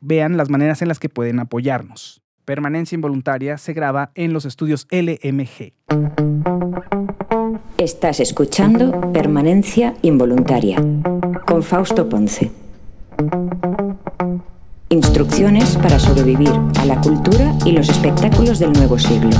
[0.00, 2.22] vean las maneras en las que pueden apoyarnos.
[2.44, 5.74] Permanencia Involuntaria se graba en los estudios LMG.
[7.78, 10.82] Estás escuchando Permanencia Involuntaria
[11.46, 12.50] con Fausto Ponce.
[14.88, 19.30] Instrucciones para sobrevivir a la cultura y los espectáculos del nuevo siglo.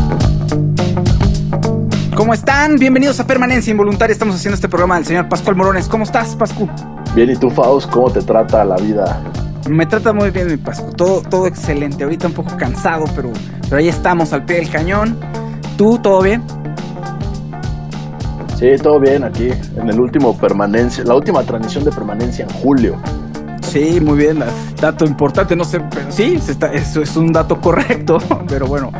[2.14, 2.76] ¿Cómo están?
[2.76, 4.12] Bienvenidos a Permanencia Involuntaria.
[4.12, 5.88] Estamos haciendo este programa del señor Pascual Morones.
[5.88, 6.68] ¿Cómo estás, Pascu?
[7.14, 7.90] Bien, ¿y tú, Faust?
[7.90, 9.22] ¿Cómo te trata la vida?
[9.68, 12.04] Me trata muy bien mi Pascu, todo, todo excelente.
[12.04, 13.30] Ahorita un poco cansado, pero,
[13.64, 15.18] pero ahí estamos al pie del cañón.
[15.76, 16.42] ¿Tú, todo bien?
[18.60, 22.96] Sí, todo bien aquí, en el último permanencia, la última transmisión de permanencia en julio.
[23.62, 24.40] Sí, muy bien,
[24.78, 28.18] dato importante, no sé, pero sí, está, eso es un dato correcto,
[28.48, 28.90] pero bueno.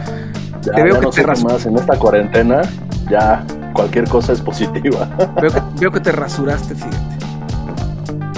[0.63, 2.63] Ya, te veo que te más en esta cuarentena,
[3.11, 3.45] ya
[3.75, 5.07] cualquier cosa es positiva.
[5.43, 7.10] Veo que, veo que te rasuraste, fíjate.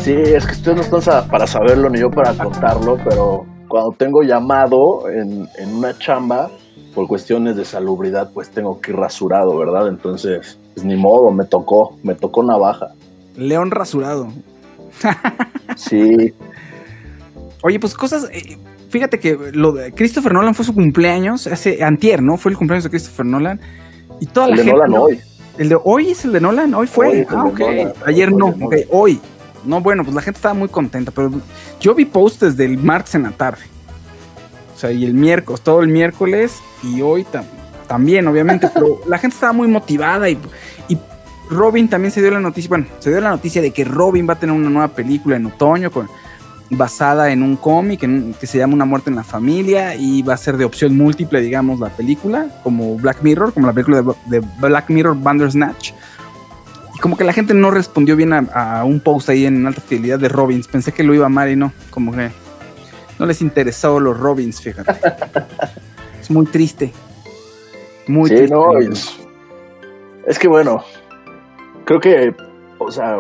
[0.02, 4.24] Sí, es que ustedes no están para saberlo ni yo para contarlo, pero cuando tengo
[4.24, 6.50] llamado en, una chamba,
[6.92, 9.86] por cuestiones de salubridad, pues tengo que ir rasurado, ¿verdad?
[9.86, 12.88] Entonces, pues ni modo, me tocó, me tocó navaja.
[13.36, 14.26] León rasurado.
[15.76, 16.34] sí.
[17.62, 18.28] Oye, pues cosas.
[18.32, 18.58] Eh,
[18.90, 22.36] fíjate que lo de Christopher Nolan fue su cumpleaños, hace antier, ¿no?
[22.38, 23.60] Fue el cumpleaños de Christopher Nolan.
[24.18, 25.20] Y toda el la de Nolan hoy.
[25.58, 26.74] ¿El de hoy es el de Nolan?
[26.74, 27.26] ¿Hoy fue?
[27.28, 27.60] ah, ok.
[28.06, 29.20] Ayer no, ok, hoy.
[29.64, 31.30] No, bueno, pues la gente estaba muy contenta, pero
[31.80, 33.62] yo vi posts desde el martes en la tarde.
[34.74, 37.26] O sea, y el miércoles, todo el miércoles y hoy
[37.86, 40.38] también, obviamente, pero la gente estaba muy motivada y,
[40.88, 40.98] y,
[41.50, 44.34] Robin también se dio la noticia, bueno, se dio la noticia de que Robin va
[44.34, 46.08] a tener una nueva película en otoño con,
[46.70, 48.00] basada en un cómic
[48.38, 51.40] que se llama Una muerte en la familia y va a ser de opción múltiple,
[51.40, 55.92] digamos, la película, como Black Mirror, como la película de, de Black Mirror Bandersnatch
[57.02, 60.28] como que la gente no respondió bien a, un post ahí en alta fidelidad de
[60.28, 60.68] Robbins.
[60.68, 62.30] Pensé que lo iba a amar y no, como que
[63.18, 64.92] no les interesó los Robbins, fíjate.
[66.20, 66.92] es muy triste.
[68.06, 68.54] Muy sí, triste.
[68.54, 70.84] No, es, que bueno,
[71.84, 72.36] creo que,
[72.78, 73.16] o sea,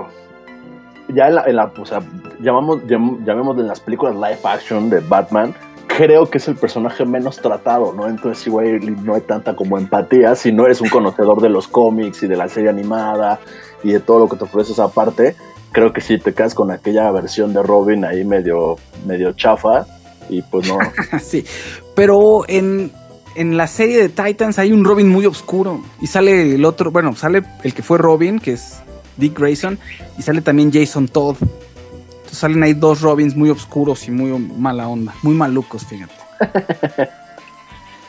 [1.08, 1.98] ya en la, en la o sea,
[2.38, 5.56] llamamos, llamemos en las películas live action de Batman,
[5.88, 8.06] creo que es el personaje menos tratado, ¿no?
[8.06, 12.22] Entonces igual no hay tanta como empatía si no eres un conocedor de los cómics
[12.22, 13.40] y de la serie animada
[13.82, 15.36] y de todo lo que te ofrece esa parte,
[15.72, 18.76] creo que sí te quedas con aquella versión de Robin ahí medio,
[19.06, 19.86] medio chafa
[20.28, 20.78] y pues no.
[21.22, 21.44] sí,
[21.94, 22.92] pero en,
[23.34, 27.14] en la serie de Titans hay un Robin muy oscuro y sale el otro, bueno,
[27.16, 28.80] sale el que fue Robin, que es
[29.16, 29.78] Dick Grayson,
[30.18, 31.36] y sale también Jason Todd.
[31.40, 36.14] Entonces salen ahí dos Robins muy oscuros y muy mala onda, muy malucos, fíjate.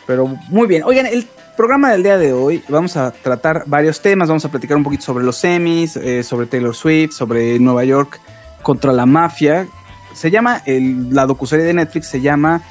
[0.06, 0.84] Pero muy bien.
[0.84, 4.28] Oigan, el programa del día de hoy vamos a tratar varios temas.
[4.28, 8.20] Vamos a platicar un poquito sobre los semis, eh, sobre Taylor Swift, sobre Nueva York
[8.62, 9.68] contra la mafia.
[10.14, 12.62] Se llama, el, la docuserie de Netflix se llama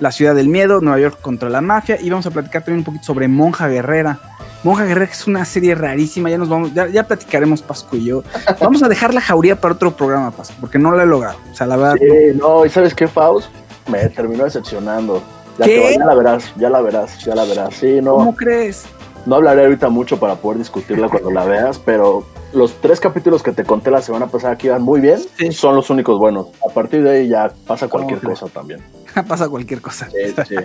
[0.00, 2.00] La ciudad del miedo, Nueva York contra la mafia.
[2.00, 4.20] Y vamos a platicar también un poquito sobre Monja Guerrera,
[4.64, 8.22] Monja Guerrera, es una serie rarísima, ya nos vamos, ya, ya platicaremos Pascu y yo.
[8.60, 11.36] Vamos a dejar la jauría para otro programa, Pascu, porque no lo he logrado.
[11.52, 11.96] O sea, la verdad.
[11.98, 13.50] Sí, no, ¿y sabes qué, Faust?
[13.90, 15.22] Me terminó decepcionando.
[15.58, 15.96] Ya, ¿Qué?
[15.98, 17.74] ya la verás, ya la verás, ya la verás.
[17.74, 18.84] Sí, no, ¿Cómo crees?
[19.26, 23.52] no hablaré ahorita mucho para poder discutirla cuando la veas, pero los tres capítulos que
[23.52, 25.52] te conté la semana pasada que iban muy bien Sí.
[25.52, 26.48] son los únicos buenos.
[26.68, 28.80] A partir de ahí ya pasa cualquier cosa también.
[29.28, 30.08] Pasa cualquier cosa.
[30.10, 30.56] Sí, sí,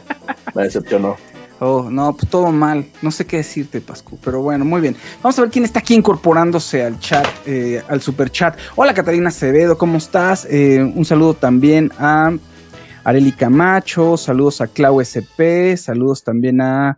[0.55, 1.15] me decepcionó.
[1.59, 2.85] Oh, no, pues todo mal.
[3.03, 4.17] No sé qué decirte, Pascu.
[4.23, 4.95] Pero bueno, muy bien.
[5.21, 8.57] Vamos a ver quién está aquí incorporándose al chat, eh, al super chat.
[8.75, 10.47] Hola, Catalina Acevedo, ¿cómo estás?
[10.49, 12.31] Eh, un saludo también a
[13.09, 14.17] Areli Camacho.
[14.17, 15.75] Saludos a Clau SP.
[15.77, 16.95] Saludos también a, a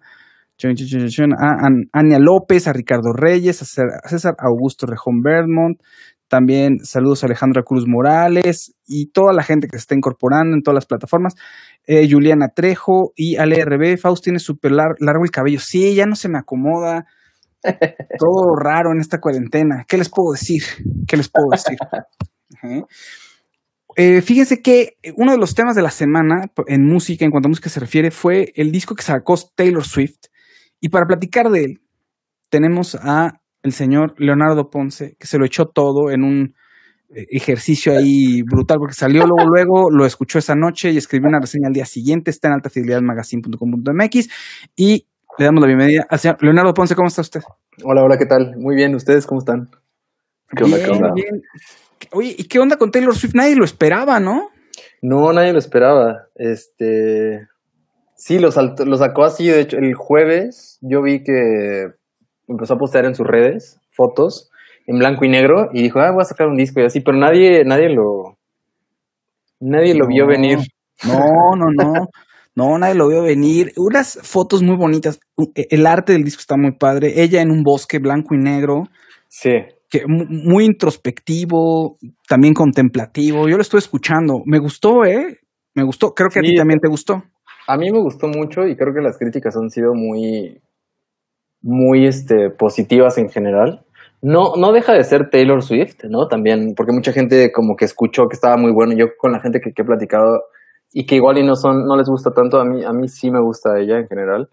[1.66, 3.66] An- Ania López, a Ricardo Reyes, a
[4.10, 5.80] César- Augusto Rejón Bermont.
[6.28, 10.64] También saludos a Alejandra Cruz Morales y toda la gente que se está incorporando en
[10.64, 11.36] todas las plataformas.
[11.88, 13.98] Eh, Juliana Trejo y Ale RB.
[13.98, 15.60] Faust tiene súper lar- largo el cabello.
[15.60, 17.06] Sí, ya no se me acomoda.
[17.64, 19.86] Todo raro en esta cuarentena.
[19.88, 20.64] ¿Qué les puedo decir?
[21.08, 21.78] ¿Qué les puedo decir?
[23.96, 27.50] Eh, fíjense que uno de los temas de la semana en música, en cuanto a
[27.50, 30.28] música se refiere, fue el disco que sacó Taylor Swift.
[30.80, 31.82] Y para platicar de él,
[32.50, 36.56] tenemos a el señor Leonardo Ponce, que se lo echó todo en un
[37.10, 41.40] eh, ejercicio ahí brutal, porque salió luego, luego, lo escuchó esa noche y escribió una
[41.40, 44.30] reseña al día siguiente, está en altafidelidadmagazine.com.mx
[44.76, 45.06] y
[45.38, 47.42] le damos la bienvenida al señor Leonardo Ponce, ¿cómo está usted?
[47.84, 48.56] Hola, hola, ¿qué tal?
[48.58, 49.70] Muy bien, ¿ustedes cómo están?
[50.56, 51.14] ¿Qué onda, qué onda?
[51.14, 51.42] bien.
[52.14, 53.34] Oye, ¿y qué onda con Taylor Swift?
[53.36, 54.50] Nadie lo esperaba, ¿no?
[55.02, 56.28] No, nadie lo esperaba.
[56.36, 57.48] Este.
[58.16, 59.48] Sí, lo, saltó- lo sacó así.
[59.48, 61.88] De hecho, el jueves yo vi que
[62.48, 64.50] empezó a postear en sus redes fotos
[64.88, 67.18] en blanco y negro y dijo, ah, voy a sacar un disco y así, pero
[67.18, 68.38] nadie, nadie lo.
[69.60, 70.58] Nadie lo vio venir.
[71.08, 71.94] No, no, no.
[72.56, 73.72] No, nadie lo vio venir.
[73.78, 75.20] Unas fotos muy bonitas.
[75.56, 77.22] El arte del disco está muy padre.
[77.24, 78.84] Ella en un bosque blanco y negro,
[79.30, 79.52] Sí.
[79.92, 81.98] Que mu- muy introspectivo,
[82.28, 83.48] también contemplativo.
[83.50, 84.42] Yo lo estoy escuchando.
[84.46, 85.40] Me gustó, ¿eh?
[85.76, 86.14] Me gustó.
[86.14, 87.22] Creo que a ti también te gustó.
[87.68, 90.60] A mí me gustó mucho y creo que las críticas han sido muy,
[91.62, 93.86] muy este, positivas en general.
[94.22, 96.28] No, no deja de ser Taylor Swift, ¿no?
[96.28, 98.94] También, porque mucha gente como que escuchó que estaba muy bueno.
[98.96, 100.42] Yo con la gente que, que he platicado
[100.94, 103.32] y que igual y no son, no les gusta tanto, a mí, a mí sí
[103.32, 104.50] me gusta ella en general.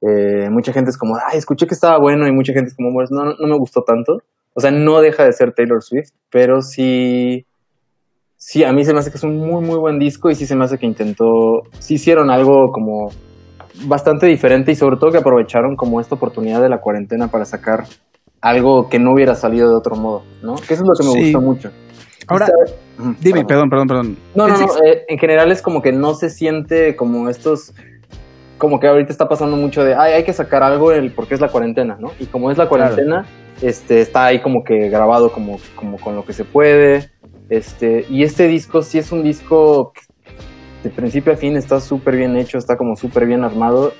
[0.00, 2.92] Eh, mucha gente es como, ay, escuché que estaba bueno y mucha gente es como,
[2.92, 4.22] pues no, no, no me gustó tanto.
[4.54, 7.46] O sea, no deja de ser Taylor Swift, pero sí,
[8.36, 10.46] sí, a mí se me hace que es un muy, muy buen disco y sí
[10.46, 13.08] se me hace que intentó, sí hicieron algo como
[13.86, 17.84] bastante diferente y sobre todo que aprovecharon como esta oportunidad de la cuarentena para sacar
[18.42, 20.56] algo que no hubiera salido de otro modo, ¿no?
[20.56, 21.32] Que eso es lo que me Sí.
[21.32, 21.70] gustó mucho.
[22.28, 23.70] Ahora, Esta- dime, perdón.
[23.70, 24.16] perdón, perdón.
[24.34, 24.66] No, no, no.
[24.84, 27.72] eh, en general es como que no se siente como estos.
[28.58, 29.94] Como que ahorita está pasando mucho de.
[29.94, 32.12] Ay, hay que sacar algo el, porque es la cuarentena, ¿no?
[32.20, 33.26] Y como es la cuarentena,
[33.62, 37.10] este, está ahí como que grabado como, como con lo que se puede.
[37.48, 40.02] Este, y este disco sí es un disco que
[40.82, 43.92] de principio a fin está súper bien hecho, está como súper bien armado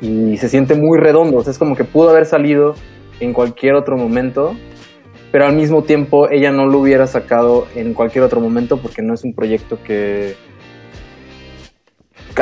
[0.00, 1.38] y se siente muy redondo.
[1.38, 2.74] O sea, es como que pudo haber salido
[3.20, 4.54] en cualquier otro momento,
[5.32, 9.14] pero al mismo tiempo ella no lo hubiera sacado en cualquier otro momento porque no
[9.14, 10.34] es un proyecto que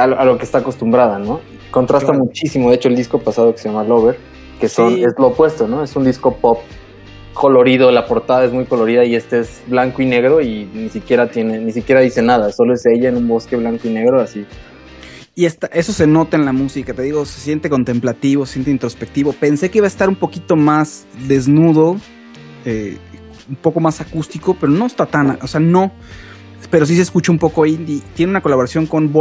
[0.01, 1.41] a lo, que está acostumbrada, ¿no?
[1.71, 2.25] Contrasta Claro.
[2.25, 4.19] muchísimo, de hecho el disco pasado que se llama Lover,
[4.65, 5.05] que son, Sí.
[5.05, 5.83] es lo opuesto, ¿no?
[5.85, 6.59] Es un disco pop
[7.33, 11.29] colorido, la portada es muy colorida y este es blanco y negro y ni siquiera
[11.31, 14.47] tiene, ni siquiera dice nada, solo es ella en un bosque blanco y negro así.
[15.35, 18.71] Y esta- eso se nota en la música, te digo, se siente contemplativo, se siente
[18.71, 19.33] introspectivo.
[19.33, 21.97] Pensé que iba a estar un poquito más desnudo,
[22.65, 22.99] eh,
[23.49, 25.91] un poco más acústico, pero no está tan, o sea, no.
[26.71, 28.01] Pero sí se escucha un poco indie.
[28.15, 29.13] Tiene una colaboración con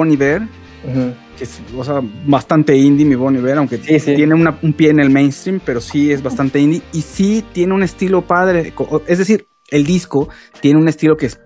[1.38, 4.16] Que es, o sea, bastante indie mi Bonnie Bear, aunque Sí, sí.
[4.16, 6.82] tiene una- un pie en el mainstream, pero sí es bastante indie.
[6.92, 8.74] Y sí tiene un estilo padre,
[9.08, 10.28] es decir, el disco
[10.62, 11.40] tiene un estilo que es,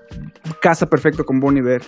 [0.62, 1.82] casa perfecto con Bonnie Bear.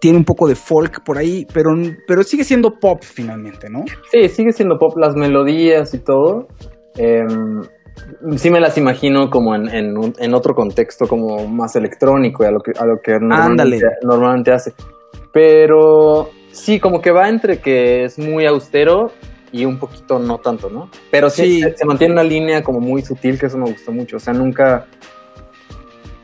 [0.00, 1.70] Tiene un poco de folk por ahí, pero,
[2.06, 3.84] pero sigue siendo pop finalmente, ¿no?
[4.10, 6.48] Sí, sigue siendo pop, las melodías y todo.
[6.98, 7.60] em,
[8.38, 12.46] sí me las imagino como en, en un- en otro contexto, como más electrónico y
[12.46, 14.72] a lo que, a lo que normalmente, normalmente hace.
[15.32, 19.12] Pero sí, como que va entre que es muy austero
[19.52, 20.90] y un poquito no tanto, ¿no?
[21.10, 21.62] Pero sí, Sí.
[21.62, 24.16] Se, se mantiene una línea como muy sutil, que eso me gustó mucho.
[24.16, 24.86] O sea, nunca...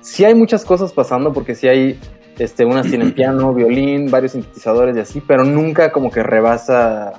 [0.01, 1.99] Sí hay muchas cosas pasando porque sí hay
[2.39, 7.13] este, unas tienen piano, violín, varios sintetizadores y así, pero nunca como que rebasa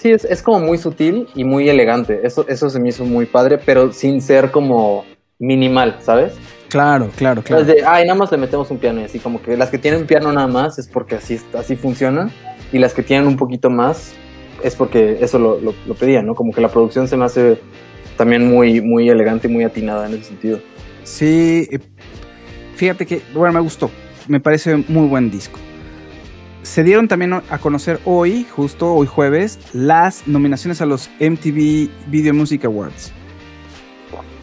[0.00, 2.20] Sí, es, es como muy sutil y muy elegante.
[2.22, 5.04] Eso, eso se me hizo muy padre, pero sin ser como
[5.40, 6.34] minimal, ¿sabes?
[6.68, 7.62] Claro, claro, claro.
[7.62, 9.78] Es de, ay, nada más le metemos un piano y así como que las que
[9.78, 12.30] tienen piano nada más es porque así, así funciona
[12.72, 14.14] y las que tienen un poquito más
[14.62, 16.34] es porque eso lo, lo, lo pedía, ¿no?
[16.34, 17.58] Como que la producción se me hace
[18.16, 20.60] también muy, muy elegante y muy atinada en ese sentido.
[21.02, 21.80] Sí, eh,
[22.76, 23.90] fíjate que, bueno, me gustó.
[24.28, 25.58] Me parece muy buen disco.
[26.62, 32.34] Se dieron también a conocer hoy, justo hoy jueves, las nominaciones a los MTV Video
[32.34, 33.12] Music Awards.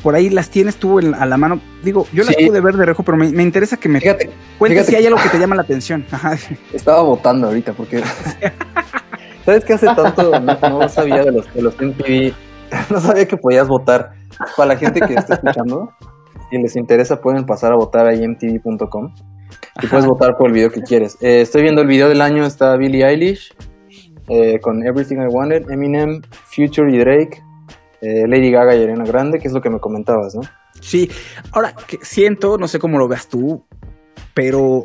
[0.08, 1.60] Por ahí las tienes tú en- a la mano.
[1.84, 2.48] Digo, yo las Sí.
[2.48, 5.06] pude ver de rejo, pero me, me interesa que me Fíjate, cuentes fíjate si hay
[5.06, 6.06] algo que te llama la atención.
[6.10, 6.38] Ajá.
[6.72, 8.02] estaba votando ahorita porque...
[9.46, 12.34] ¿Sabes qué hace tanto no, no sabía de los, de los MTV?
[12.90, 14.12] No sabía que podías votar.
[14.56, 15.90] Para la gente que está escuchando,
[16.50, 19.14] si les interesa pueden pasar a votar ahí mtv.com
[19.84, 21.18] y puedes votar por el video que quieres.
[21.20, 23.54] Eh, estoy viendo el video del año, está Billie Eilish
[24.30, 27.42] eh, con Everything I Wanted, Eminem, Future y Drake,
[28.02, 30.42] eh, Lady Gaga y Ariana Grande, que es lo que me comentabas, ¿no?
[30.82, 31.10] Sí,
[31.52, 33.66] ahora que siento, no sé cómo lo veas tú,
[34.34, 34.84] pero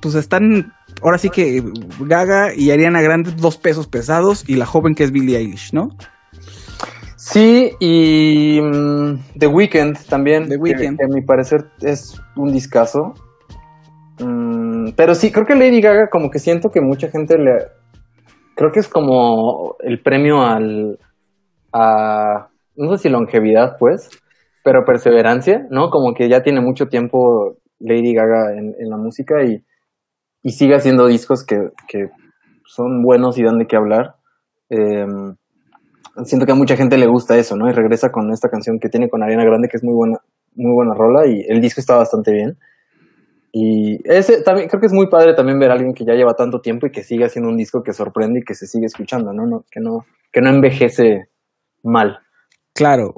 [0.00, 1.62] pues están, ahora sí que
[2.00, 5.90] Gaga y Ariana Grande, dos pesos pesados, y la joven que es Billie Eilish, ¿no?
[7.24, 10.46] Sí, y mm, The Weeknd también.
[10.46, 10.98] The Weeknd.
[10.98, 13.14] Que, a mi parecer es un discazo.
[14.20, 17.52] Mm, pero sí, creo que Lady Gaga, como que siento que mucha gente le.
[18.54, 20.98] Creo que es como el premio al.
[21.72, 22.50] a.
[22.76, 24.10] No sé si longevidad, pues,
[24.62, 25.90] pero perseverancia, ¿no?
[25.90, 29.64] Como que ya tiene mucho tiempo Lady Gaga en, en la música y,
[30.42, 31.56] y sigue haciendo discos que,
[31.88, 32.10] que
[32.66, 34.16] son buenos y dan de qué hablar.
[34.68, 35.36] Em,
[36.24, 37.68] siento que a mucha gente le gusta eso, ¿no?
[37.68, 40.18] Y regresa con esta canción que tiene con Ariana Grande, que es muy buena,
[40.54, 42.58] muy buena rola, y el disco está bastante bien.
[43.52, 46.34] Y ese también, creo que es muy padre también ver a alguien que ya lleva
[46.34, 49.32] tanto tiempo y que sigue haciendo un disco que sorprende y que se sigue escuchando,
[49.32, 49.46] ¿no?
[49.46, 51.28] no que no, que no envejece
[51.84, 52.18] mal.
[52.74, 53.14] Claro.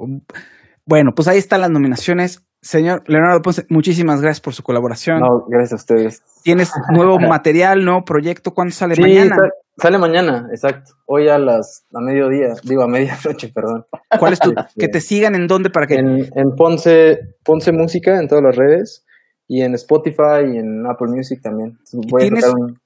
[0.85, 2.43] Bueno, pues ahí están las nominaciones.
[2.61, 5.19] Señor Leonardo Ponce, muchísimas gracias por su colaboración.
[5.19, 6.23] No, gracias a ustedes.
[6.43, 8.51] Tienes nuevo material, nuevo proyecto.
[8.53, 8.95] ¿Cuándo sale?
[8.95, 9.35] Sí, Mañana.
[9.35, 10.93] sa- sale mañana, exacto.
[11.05, 13.85] Hoy a las, a mediodía, digo a medianoche, perdón.
[14.19, 14.49] ¿Cuál es tu?
[14.49, 15.95] Este- Que te sigan en dónde para que.
[15.95, 19.05] En, en Ponce, Ponce Música, en todas las redes,
[19.47, 21.77] y en Spotify y en Apple Music también.
[22.09, 22.79] Voy a tienes- sacar un-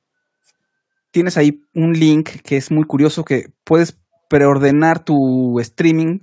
[1.12, 4.00] Tienes ahí un link que es muy curioso que puedes
[4.32, 6.20] preordenar tu streaming.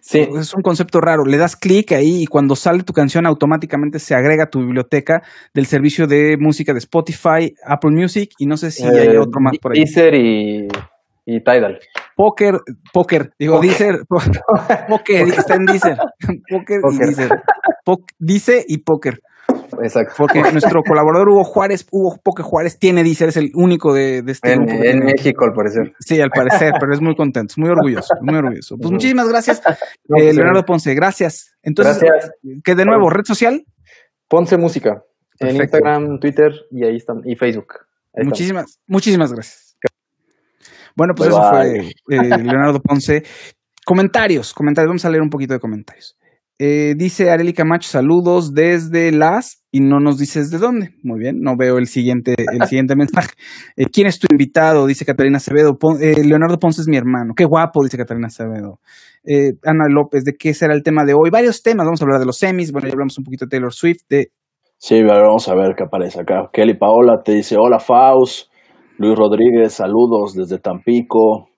[0.00, 1.24] Sí, Es un concepto raro.
[1.24, 5.22] Le das clic ahí y cuando sale tu canción automáticamente se agrega a tu biblioteca
[5.52, 9.40] del servicio de música de Spotify, Apple Music y no sé si hay eh, otro
[9.40, 9.80] más por ahí.
[9.80, 10.68] Deezer y,
[11.26, 11.80] y Tidal.
[12.16, 12.60] Poker,
[12.92, 13.68] Poker, digo Poker.
[13.70, 14.20] Deezer, po-
[14.88, 15.98] Poker, está en Deezer.
[16.48, 17.06] Poker y Poker.
[17.08, 17.30] Deezer.
[17.84, 19.20] Po- Dice y Poker.
[19.82, 20.14] Exacto.
[20.16, 24.32] Porque nuestro colaborador Hugo Juárez, Hugo Poker Juárez, tiene Deezer, es el único de, de
[24.32, 24.84] este En, grupo.
[24.84, 25.92] en México, al parecer.
[26.00, 28.76] Sí, al parecer, pero es muy contento, muy orgulloso, muy orgulloso.
[28.78, 29.62] Pues muchísimas gracias,
[30.08, 31.54] No, eh, pues, Leonardo Ponce, gracias.
[31.62, 32.32] Entonces, Gracias.
[32.64, 33.64] que de nuevo, red social,
[34.28, 35.02] Ponce Música.
[35.38, 35.56] En.
[35.56, 37.22] Instagram, Twitter y ahí están.
[37.24, 37.74] Y Facebook.
[38.14, 39.76] Ahí muchísimas, muchísimas gracias.
[40.96, 41.92] Bueno, pues Bye, eso bye.
[42.04, 43.22] fue eh, Leonardo Ponce.
[43.86, 46.16] Comentarios, comentarios, vamos a leer un poquito de comentarios.
[46.58, 50.90] Eh, dice Areli Camacho, saludos desde las, y no nos dices de dónde.
[51.02, 53.30] Muy bien, no veo el siguiente, el siguiente mensaje.
[53.76, 54.86] Eh, ¿Quién es tu invitado?
[54.86, 55.78] Dice Catalina Acevedo.
[56.00, 57.34] Eh, Leonardo Ponce es mi hermano.
[57.36, 58.80] Qué guapo, dice Catalina Acevedo.
[59.24, 61.30] Eh, Ana López, ¿de qué será el tema de hoy?
[61.30, 63.72] Varios temas, vamos a hablar de los semis, bueno, ya hablamos un poquito de Taylor
[63.72, 64.32] Swift, de
[64.82, 66.48] Sí, vamos a ver qué aparece acá.
[66.54, 68.50] Kelly Paola te dice, hola Faust.
[68.96, 71.50] Luis Rodríguez, saludos desde Tampico.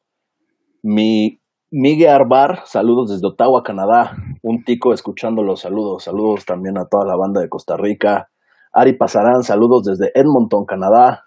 [0.83, 1.39] Mi
[1.71, 4.17] Miguel Arbar, saludos desde Ottawa, Canadá.
[4.43, 6.05] Un tico escuchando los saludos.
[6.05, 8.29] Saludos también a toda la banda de Costa Rica.
[8.73, 11.25] Ari Pasarán, saludos desde Edmonton, Canadá.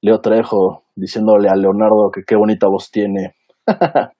[0.00, 3.34] Leo Trejo, diciéndole a Leonardo que qué bonita voz tiene.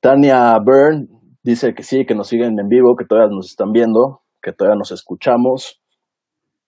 [0.00, 1.06] Tania Byrne
[1.42, 4.76] dice que sí, que nos siguen en vivo, que todavía nos están viendo, que todavía
[4.76, 5.80] nos escuchamos.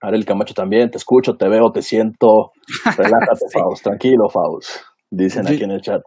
[0.01, 2.53] Arel Camacho también, te escucho, te veo, te siento.
[2.97, 3.59] Relájate, Sí.
[3.59, 4.71] Faust, tranquilo, Faust.
[5.11, 6.01] Dicen aquí en el chat.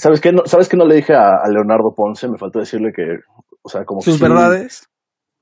[0.00, 2.28] ¿Sabes qué no, ¿sabes qué no le dije a, a Leonardo Ponce?
[2.28, 3.18] Me faltó decirle que,
[3.62, 4.88] o sea, como sus verdades.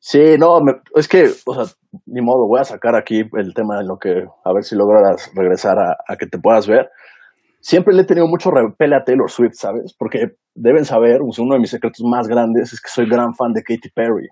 [0.00, 1.65] Sí, no, me- es que, o sea,
[2.07, 5.31] ni modo, voy a sacar aquí el tema en lo que, a ver si logras
[5.35, 6.88] regresar a, a que te puedas ver.
[7.61, 9.93] Siempre le he tenido mucho repele a Taylor Swift, ¿sabes?
[9.99, 13.62] Porque deben saber, uno de mis secretos más grandes es que soy gran fan de
[13.62, 14.29] Katy Perry.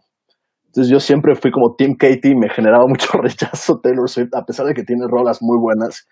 [0.67, 4.45] Entonces yo siempre fui como Team Katy y me generaba mucho rechazo Taylor Swift, a
[4.45, 6.07] pesar de que tiene rolas muy buenas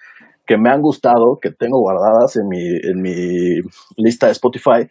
[0.47, 3.61] que me han gustado, que tengo guardadas en mi, en mi
[3.97, 4.89] lista de Spotify,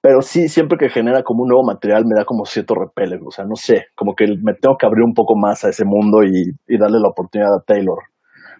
[0.00, 3.30] pero sí, siempre que genera como un nuevo material me da como cierto repele, o
[3.30, 6.24] sea, no sé, como que me tengo que abrir un poco más a ese mundo
[6.24, 7.98] y, y darle la oportunidad a Taylor,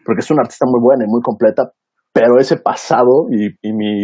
[0.05, 1.71] porque es una artista muy buena y muy completa,
[2.13, 4.03] pero ese pasado y, mi,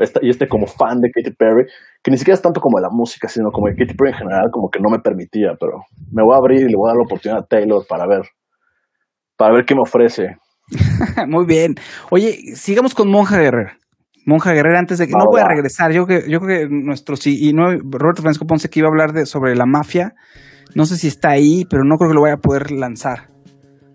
[0.00, 1.66] esta- y este como fan de Katy Perry,
[2.02, 4.18] que ni siquiera es tanto como de la música, sino como de Katy Perry en
[4.18, 6.92] general, como que no me permitía, pero me voy a abrir y le voy a
[6.92, 8.22] dar la oportunidad a Taylor para ver,
[9.36, 10.36] para ver qué me ofrece.
[11.28, 11.74] Muy bien.
[12.10, 13.78] Oye, sigamos con Monja Guerrera.
[14.26, 17.14] Monja Guerrera, antes de que no voy a regresar, yo que yo creo que nuestro
[17.16, 20.14] sí y no Roberto Francisco Ponce que iba a hablar de sobre la mafia,
[20.74, 23.28] no sé si está ahí, pero no creo que lo vaya a poder lanzar.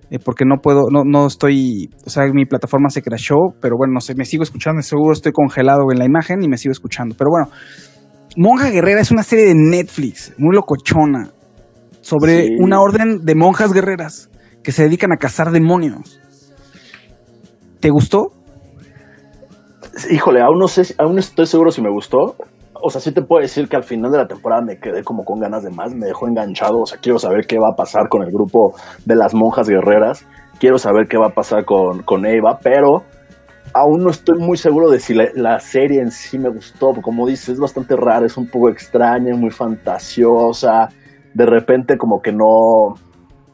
[0.09, 3.93] eh, porque no puedo, no, no estoy, o sea, mi plataforma se crashó, pero bueno,
[3.93, 7.15] no sé, me sigo escuchando, seguro estoy congelado en la imagen y me sigo escuchando.
[7.17, 7.49] Pero bueno,
[8.37, 11.31] Monja Guerrera es una serie de Netflix, muy locochona,
[12.01, 12.55] sobre Sí.
[12.59, 14.29] una orden de monjas guerreras
[14.63, 16.19] que se dedican a cazar demonios.
[17.81, 18.31] ¿Te gustó?
[20.11, 22.35] Híjole, aún no sé, aún estoy seguro si me gustó.
[22.73, 25.23] O sea, sí te puedo decir que al final de la temporada me quedé como
[25.23, 26.81] con ganas de más, me dejó enganchado.
[26.81, 28.73] O sea, quiero saber qué va a pasar con el grupo
[29.05, 30.27] de las monjas guerreras.
[30.59, 33.01] Quiero saber qué va a pasar con, con Eva, pero
[33.73, 36.91] aún no estoy muy seguro de si la, la serie en sí me gustó.
[37.01, 40.89] Como dices, es bastante rara, es un poco extraña, muy fantasiosa.
[41.33, 42.93] De repente como que no...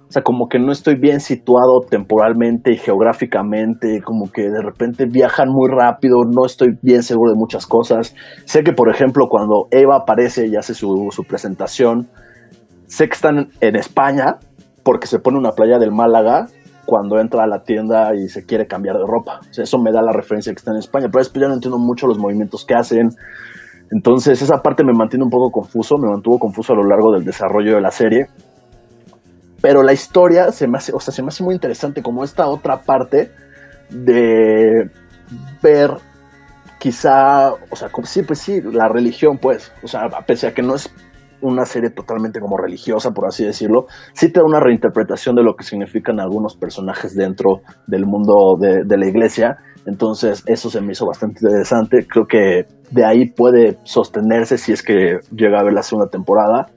[0.07, 5.05] O sea, como que no estoy bien situado temporalmente y geográficamente, como que de repente
[5.05, 8.15] viajan muy rápido, no estoy bien seguro de muchas cosas.
[8.45, 12.07] Sé que, por ejemplo, cuando Eva aparece y hace su, su presentación,
[12.85, 14.37] sé que están en España
[14.83, 16.45] porque se pone una playa del Málaga
[16.85, 19.41] cuando entra a la tienda y se quiere cambiar de ropa.
[19.41, 21.55] O sea, eso me da la referencia que está en España, pero después ya no
[21.55, 23.09] entiendo mucho los movimientos que hacen.
[23.91, 27.25] Entonces esa parte me mantiene un poco confuso, me mantuvo confuso a lo largo del
[27.25, 28.27] desarrollo de la serie
[29.67, 32.47] pero la historia se me hace, o sea, se me hace muy interesante como esta
[32.47, 33.33] otra parte
[33.89, 34.89] de
[35.61, 35.91] ver
[36.79, 40.61] quizá, o sea, como, sí, pues sí, la religión, pues, o sea, pese a que
[40.61, 40.89] no es
[41.41, 45.55] una serie totalmente como religiosa, por así decirlo, sí te da una reinterpretación de lo
[45.55, 49.57] que significan algunos personajes dentro del mundo de, de la iglesia.
[49.85, 52.07] Entonces, eso se me hizo bastante interesante.
[52.07, 56.67] Creo que de ahí puede sostenerse si es que llega a ver la segunda temporada.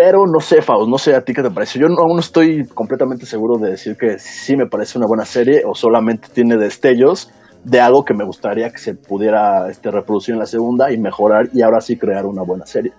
[0.00, 1.80] Pero no sé, Faust, no sé a ti qué te parece.
[1.80, 5.24] Yo no, aún no estoy completamente seguro de decir que sí me parece una buena
[5.24, 7.32] serie o solamente tiene destellos
[7.64, 11.48] de algo que me gustaría que se pudiera este, reproducir en la segunda y mejorar
[11.52, 12.92] y ahora sí crear una buena serie.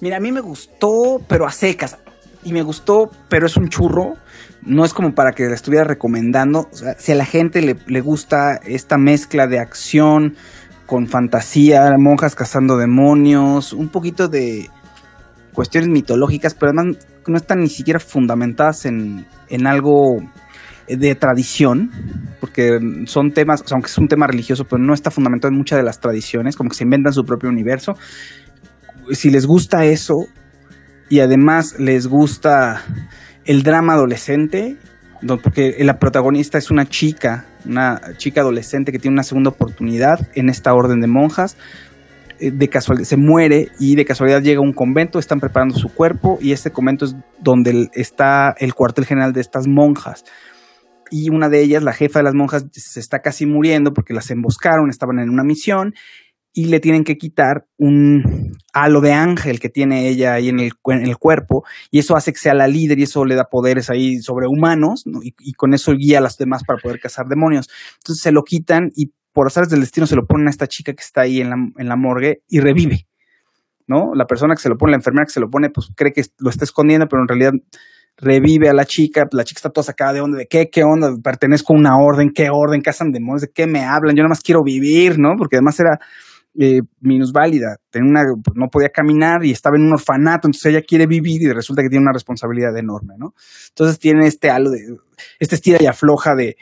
[0.00, 1.96] Mira, a mí me gustó, pero a secas.
[2.42, 4.14] Y me gustó, pero es un churro.
[4.62, 6.66] No es como para que la estuviera recomendando.
[6.72, 10.34] O sea, si a la gente le, le gusta esta mezcla de acción
[10.86, 14.70] con fantasía, monjas cazando demonios, un poquito de
[15.52, 20.18] cuestiones mitológicas, pero además no están ni siquiera fundamentadas en, en algo
[20.96, 21.90] de tradición,
[22.40, 25.84] porque son temas, aunque es un tema religioso, pero no está fundamentado en muchas de
[25.84, 27.94] las tradiciones, como que se inventan su propio universo.
[29.12, 30.14] Si les gusta eso
[31.08, 32.82] y además les gusta
[33.44, 34.76] el drama adolescente,
[35.22, 40.28] no, porque la protagonista es una chica, una chica adolescente que tiene una segunda oportunidad
[40.34, 41.56] en esta orden de monjas,
[42.40, 46.38] de casualidad se muere y de casualidad llega a un convento, están preparando su cuerpo
[46.40, 50.24] y este convento es donde está el cuartel general de estas monjas.
[51.10, 54.30] Y una de ellas, la jefa de las monjas, se está casi muriendo porque las
[54.30, 55.92] emboscaron, estaban en una misión
[56.52, 60.72] y le tienen que quitar un halo de ángel que tiene ella ahí en el,
[60.86, 63.88] en el cuerpo y eso hace que sea la líder y eso le da poderes
[63.88, 65.20] ahí sobrehumanos ¿no?
[65.22, 67.68] y, y con eso guía a las demás para poder cazar demonios.
[67.98, 70.92] Entonces se lo quitan y por azares del destino se lo ponen a esta chica
[70.92, 73.06] que está ahí en la, morgue y revive.
[73.86, 74.12] ¿no?
[74.14, 76.22] La persona que se lo pone, la enfermera que se lo pone, pues cree que
[76.38, 77.52] lo está escondiendo, pero en realidad
[78.16, 81.10] revive a la chica, la chica está toda sacada de onda, de qué, qué onda,
[81.22, 84.42] pertenezco a una orden, qué orden, cazan demonios, de qué me hablan, yo nada más
[84.42, 85.34] quiero vivir, ¿no?
[85.36, 85.98] Porque además era
[86.58, 90.82] eh, minusválida, tenía una, pues, no podía caminar y estaba en un orfanato, entonces ella
[90.86, 93.34] quiere vivir y resulta que tiene una responsabilidad enorme, ¿no?
[93.68, 94.78] Entonces tiene este halo de,
[95.38, 96.56] este estira y afloja de,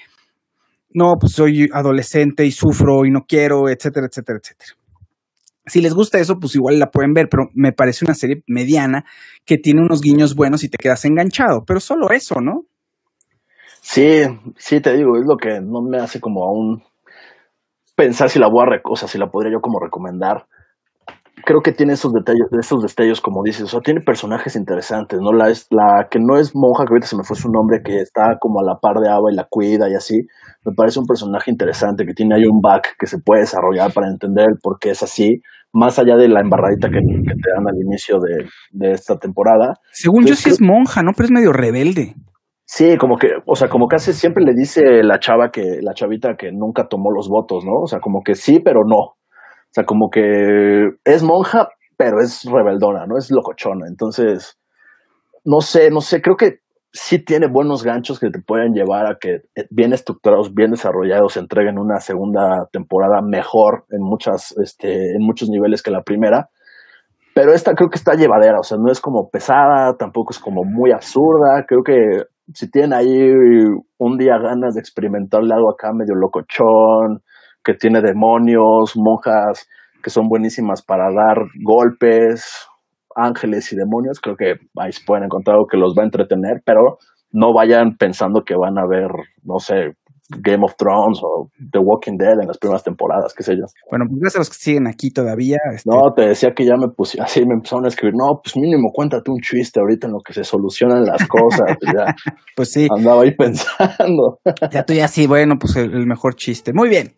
[0.98, 4.72] no, pues soy adolescente y sufro y no quiero, etcétera, etcétera, etcétera.
[5.64, 9.04] Si les gusta eso, pues igual la pueden ver, pero me parece una serie mediana
[9.44, 12.62] que tiene unos guiños buenos y te quedas enganchado, pero solo eso, ¿no?
[13.80, 14.22] Sí,
[14.56, 16.82] sí, te digo, es lo que no me hace como aún
[17.94, 20.46] pensar si la voy a, o sea, si la podría yo como recomendar.
[21.44, 25.32] Creo que tiene esos detalles, esos destellos, como dices, o sea, tiene personajes interesantes, ¿no?
[25.32, 27.98] La, es, la que no es monja, que ahorita se me fue su nombre, que
[28.00, 30.26] está como a la par de Ava y la cuida y así,
[30.64, 34.08] me parece un personaje interesante, que tiene ahí un back que se puede desarrollar para
[34.08, 35.40] entender por qué es así,
[35.72, 39.74] más allá de la embarradita que, que te dan al inicio de, de esta temporada.
[39.92, 41.12] Según yo Pues sí es monja, ¿no?
[41.14, 42.14] Pero es medio rebelde.
[42.64, 46.36] Sí, como que, o sea, como casi siempre le dice la chava que, la chavita
[46.36, 47.80] que nunca tomó los votos, ¿no?
[47.82, 49.14] O sea, como que sí, pero no.
[49.70, 53.18] O sea, como que es monja, pero es rebeldona, ¿no?
[53.18, 53.86] Es locochona.
[53.86, 54.58] Entonces,
[55.44, 56.60] no sé, no sé, creo que
[56.92, 61.34] sí tiene buenos ganchos que te pueden llevar a que eh, bien estructurados, bien desarrollados,
[61.34, 66.48] se entreguen una segunda temporada mejor en muchas, este, en muchos niveles que la primera.
[67.34, 70.64] Pero esta creo que está llevadera, o sea, no es como pesada, tampoco es como
[70.64, 71.64] muy absurda.
[71.68, 73.30] Creo que si tienen ahí
[73.98, 77.22] un día ganas de experimentarle algo acá medio locochón,
[77.68, 79.68] que tiene demonios, monjas
[80.02, 82.66] que son buenísimas para dar golpes,
[83.14, 86.62] ángeles y demonios, creo que ahí se pueden encontrar algo que los va a entretener,
[86.64, 86.96] pero
[87.30, 89.10] no vayan pensando que van a ver,
[89.42, 89.98] no sé,
[90.30, 93.64] Game of Thrones o The Walking Dead en las primeras temporadas, qué sé yo.
[93.90, 95.58] Bueno, pues gracias a los que siguen aquí todavía.
[95.74, 98.56] este, No, te decía que ya me puse así, me empezaron a escribir, no, pues
[98.56, 101.76] mínimo cuéntate un chiste ahorita en lo que se solucionan las cosas.
[101.84, 102.14] ya
[102.56, 104.38] Pues sí, andaba ahí pensando.
[104.70, 106.72] ya tú ya sí, bueno, pues el, el mejor chiste.
[106.72, 107.12] Muy bien.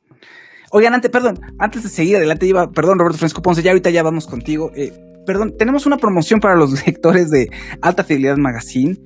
[0.70, 4.04] Oigan, antes, perdón, antes de seguir adelante, iba, perdón, Roberto Francisco Ponce, ya ahorita ya
[4.04, 4.70] vamos contigo.
[4.76, 4.92] Eh,
[5.26, 7.50] perdón, tenemos una promoción para los lectores de
[7.82, 8.96] Alta Fidelidad Magazine.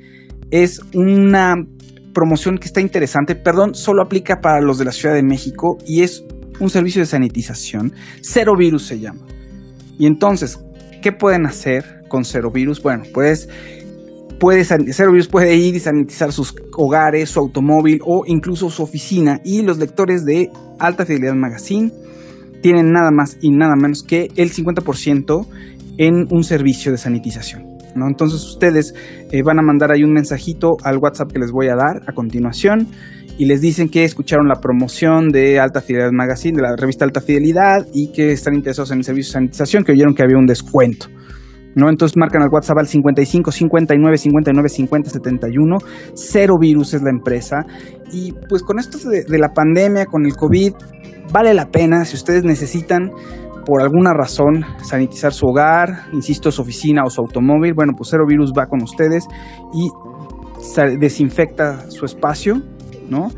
[0.51, 1.57] Es una
[2.13, 6.03] promoción que está interesante, perdón, solo aplica para los de la Ciudad de México y
[6.03, 6.25] es
[6.61, 7.93] un servicio de sanitización.
[8.21, 9.27] Cero virus se llama.
[9.99, 10.59] Y entonces,
[11.03, 12.83] ¿qué pueden hacer con cero virus?
[12.83, 13.49] Bueno, pues
[14.39, 19.41] puede, cero virus puede ir y sanitizar sus hogares, su automóvil o incluso su oficina.
[19.45, 21.91] Y los lectores de Alta Fidelidad Magazine
[22.63, 25.47] tienen nada más y nada menos que el 50%
[25.99, 27.75] en un servicio de sanitización.
[27.95, 28.95] Entonces ustedes
[29.31, 32.13] eh, van a mandar ahí un mensajito al WhatsApp que les voy a dar a
[32.13, 32.89] continuación
[33.39, 37.21] y les dicen que escucharon la promoción de Alta Fidelidad Magazine, de la revista Alta
[37.21, 40.47] Fidelidad y que están interesados en el servicio de sanitización, que oyeron que había un
[40.47, 41.07] descuento.
[41.75, 41.89] ¿No?
[41.89, 45.77] Entonces marcan al WhatsApp al 55 59 59 50 71.
[46.15, 47.67] Cero Virus es la empresa.
[48.13, 50.73] Y pues con esto de, la pandemia, con el COVID,
[51.33, 53.11] vale la pena si ustedes necesitan
[53.67, 57.73] por alguna razón sanitizar su hogar, insisto, su oficina o su automóvil.
[57.75, 59.27] Bueno, pues Cero Virus va con ustedes
[59.73, 59.89] y
[60.99, 62.63] desinfecta su espacio,
[63.09, 63.29] ¿no?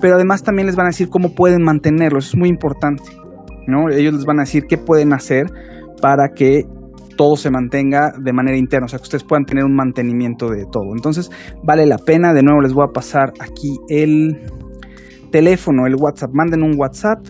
[0.00, 3.04] Pero además también les van a decir cómo pueden mantenerlo, eso es muy importante,
[3.68, 3.88] ¿no?
[3.88, 5.46] Ellos les van a decir qué pueden hacer
[6.00, 6.64] para que
[7.22, 10.64] todo se mantenga de manera interna, o sea, que ustedes puedan tener un mantenimiento de
[10.64, 10.90] todo.
[10.92, 11.30] Entonces,
[11.62, 14.40] vale la pena, de nuevo les voy a pasar aquí el
[15.30, 17.24] teléfono, el WhatsApp, manden un WhatsApp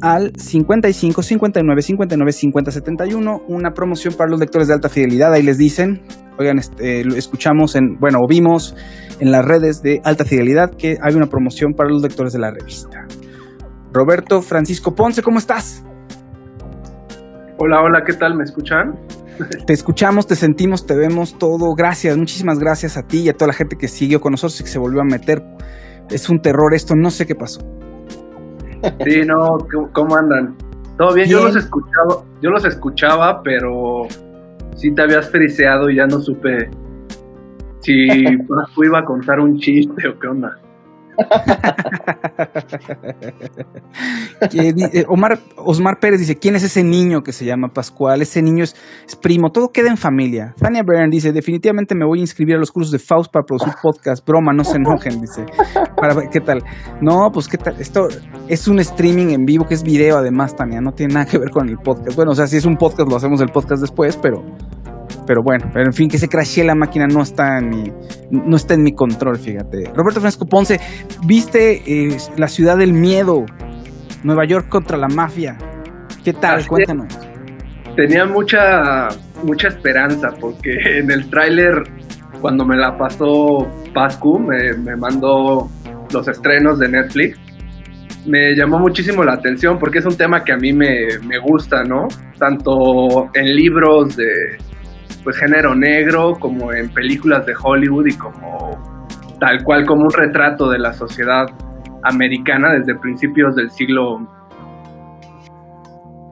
[0.00, 5.42] al 55 59 59 50 71, una promoción para los lectores de alta fidelidad, ahí
[5.42, 6.02] les dicen,
[6.38, 8.76] oigan, este, escuchamos en, bueno, o vimos
[9.18, 12.52] en las redes de alta fidelidad que hay una promoción para los lectores de la
[12.52, 13.04] revista.
[13.92, 15.84] Roberto Francisco Ponce, ¿cómo estás?
[17.58, 18.36] Hola, hola, ¿qué tal?
[18.36, 18.94] ¿Me escuchan?
[19.66, 21.74] Te escuchamos, te sentimos, te vemos todo.
[21.74, 24.64] Gracias, muchísimas gracias a ti y a toda la gente que siguió con nosotros y
[24.64, 25.42] que se volvió a meter.
[26.10, 27.60] Es un terror esto, no sé qué pasó.
[29.04, 30.54] Sí, no, ¿cómo- ¿cómo andan?
[30.98, 34.02] Todo bien, yo los escuchaba, yo los escuchaba, pero
[34.76, 36.70] sí te habías friseado y ya no supe
[37.80, 38.06] si
[38.46, 40.56] Pascu iba a contar un chiste o qué onda.
[44.52, 48.22] Eh, Omar, Osmar Pérez dice, ¿quién es ese niño que se llama Pascual?
[48.22, 48.74] Ese niño es,
[49.20, 50.54] primo, todo queda en familia.
[50.58, 53.72] Tania Byrne dice, definitivamente me voy a inscribir a los cursos de Faust para producir
[53.82, 54.26] podcast.
[54.26, 55.44] Broma, no se enojen, dice.
[56.30, 56.62] ¿Qué tal?
[57.00, 57.80] No, pues qué tal.
[57.80, 58.08] Esto
[58.48, 61.50] es un streaming en vivo, que es video además, Tania, no tiene nada que ver
[61.50, 62.16] con el podcast.
[62.16, 64.42] Bueno, o sea, si es un podcast, lo hacemos el podcast después, pero...
[65.26, 67.92] Pero bueno, pero en fin, que se crashee la máquina no está en mi,
[68.30, 69.84] no está en mi control, fíjate.
[69.94, 70.78] Roberto Francisco Ponce,
[71.26, 73.44] ¿viste eh, La Ciudad del Miedo?
[74.22, 75.56] Nueva York contra la mafia.
[76.24, 76.56] ¿Qué tal?
[76.56, 76.68] Así.
[76.68, 77.18] Cuéntanos.
[77.96, 79.08] Tenía mucha,
[79.44, 81.82] mucha esperanza porque en el tráiler,
[82.40, 85.68] cuando me la pasó Pascu, me, me mandó
[86.12, 87.38] los estrenos de Netflix,
[88.26, 91.82] me llamó muchísimo la atención porque es un tema que a mí me, me gusta,
[91.84, 92.08] ¿no?
[92.38, 94.24] Tanto en libros de
[95.24, 98.78] pues género negro como en películas de Hollywood y como
[99.40, 101.46] tal cual como un retrato de la sociedad
[102.02, 104.18] americana desde principios del siglo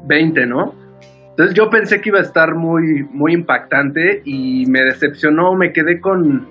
[0.06, 0.74] XX, ¿no?
[1.30, 5.98] Entonces yo pensé que iba a estar muy, muy impactante y me decepcionó, me quedé
[5.98, 6.46] con,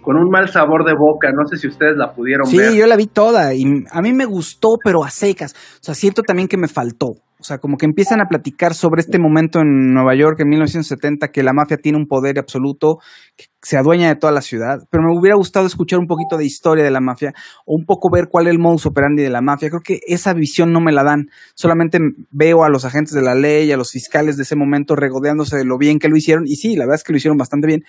[0.00, 2.74] con un mal sabor de boca, no sé si ustedes la pudieron Sí, ver.
[2.74, 5.54] yo la vi toda y a mí me gustó, pero a secas.
[5.54, 7.12] O sea, siento también que me faltó.
[7.42, 11.32] O sea, como que empiezan a platicar sobre este momento en Nueva York en 1970,
[11.32, 12.98] que la mafia tiene un poder absoluto,
[13.36, 14.78] que se adueña de toda la ciudad.
[14.92, 17.32] Pero me hubiera gustado escuchar un poquito de historia de la mafia
[17.66, 19.70] o un poco ver cuál es el modus operandi de la mafia.
[19.70, 21.30] Creo que esa visión no me la dan.
[21.54, 21.98] Solamente
[22.30, 25.64] veo a los agentes de la ley, a los fiscales de ese momento regodeándose de
[25.64, 26.44] lo bien que lo hicieron.
[26.46, 27.82] Y sí, la verdad es que lo hicieron bastante bien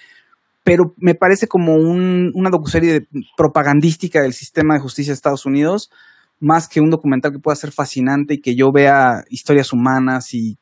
[0.64, 5.92] pero me parece como un, una docuserie propagandística del sistema de justicia de Estados Unidos,
[6.44, 10.58] más que un documental que pueda ser fascinante y que yo vea historias humanas y,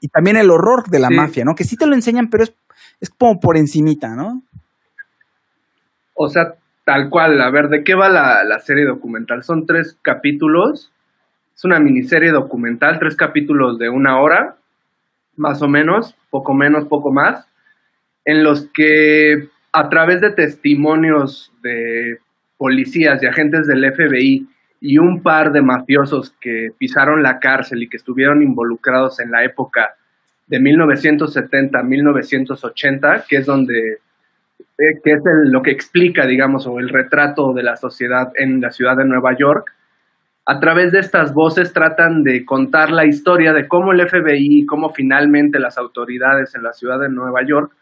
[0.00, 1.14] y también el horror de la Sí.
[1.14, 1.54] mafia, ¿no?
[1.54, 2.54] Que sí te lo enseñan, pero es,
[3.00, 4.42] es como por encimita, ¿no?
[6.14, 9.42] O sea, tal cual, a ver, ¿de qué va la, la serie documental?
[9.42, 10.92] Son tres capítulos,
[11.54, 14.56] es una miniserie documental, tres capítulos de una hora,
[15.36, 17.46] más o menos, poco menos, poco más,
[18.24, 22.18] en los que a través de testimonios de
[22.58, 24.48] policías y agentes del FBI
[24.86, 29.42] y un par de mafiosos que pisaron la cárcel y que estuvieron involucrados en la
[29.42, 29.94] época
[30.46, 34.00] de 1970 a 1980, que es donde
[34.58, 38.72] eh, que es lo que explica, digamos, o el retrato de la sociedad en la
[38.72, 39.72] ciudad de Nueva York.
[40.44, 44.90] A través de estas voces tratan de contar la historia de cómo el FBI, cómo
[44.90, 47.72] finalmente las autoridades en la ciudad de Nueva York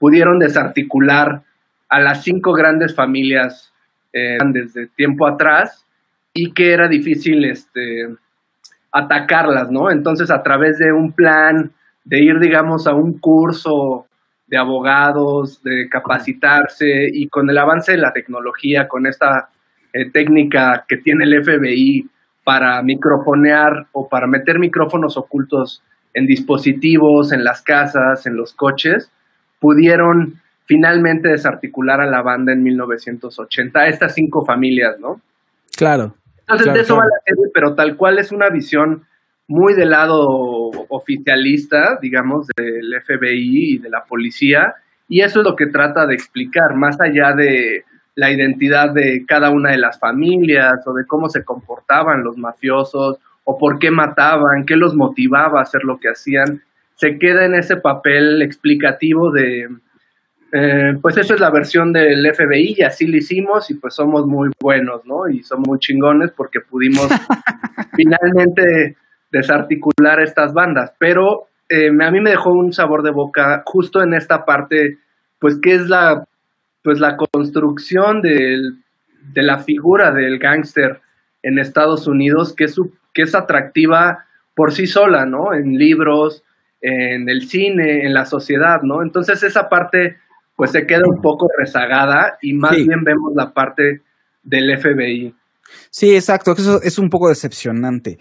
[0.00, 1.42] pudieron desarticular
[1.88, 3.72] a las cinco grandes familias
[4.12, 5.84] eh, desde tiempo atrás
[6.40, 8.06] y que era difícil este,
[8.92, 9.90] atacarlas, ¿no?
[9.90, 11.72] Entonces, a través de un plan,
[12.04, 14.06] de ir, digamos, a un curso
[14.46, 19.48] de abogados, de capacitarse y con el avance de la tecnología, con esta
[19.92, 22.08] eh, técnica que tiene el FBI
[22.44, 25.82] para microfonear o para meter micrófonos ocultos
[26.14, 29.10] en dispositivos, en las casas, en los coches,
[29.58, 30.34] pudieron
[30.66, 35.20] finalmente desarticular a la banda en 1980, estas cinco familias, ¿no?
[35.76, 36.14] Claro.
[36.48, 39.04] Entonces, de eso va la serie, pero tal cual es una visión
[39.48, 40.18] muy del lado
[40.88, 44.74] oficialista, digamos, del FBI y de la policía,
[45.08, 47.84] y eso es lo que trata de explicar, más allá de
[48.14, 53.18] la identidad de cada una de las familias o de cómo se comportaban los mafiosos
[53.44, 56.62] o por qué mataban, qué los motivaba a hacer lo que hacían,
[56.96, 59.68] se queda en ese papel explicativo de,
[60.50, 64.24] eh, pues eso es la versión del FBI y así lo hicimos y pues somos
[64.26, 65.28] muy buenos, ¿no?
[65.30, 67.08] Y somos muy chingones porque pudimos
[67.96, 68.96] finalmente
[69.30, 74.14] desarticular estas bandas, pero eh, a mí me dejó un sabor de boca justo en
[74.14, 74.96] esta parte,
[75.38, 76.24] pues que es la,
[76.82, 78.78] pues la construcción del,
[79.34, 81.00] de la figura del gángster
[81.42, 82.76] en Estados Unidos, que es,
[83.12, 84.24] que es atractiva
[84.56, 85.52] por sí sola, ¿no?
[85.52, 86.42] En libros,
[86.80, 89.02] en el cine, en la sociedad, ¿no?
[89.02, 90.16] Entonces esa parte
[90.58, 94.02] pues se queda un poco rezagada y más bien vemos la parte
[94.42, 95.32] del FBI.
[95.88, 98.18] Sí, exacto, eso es un poco decepcionante.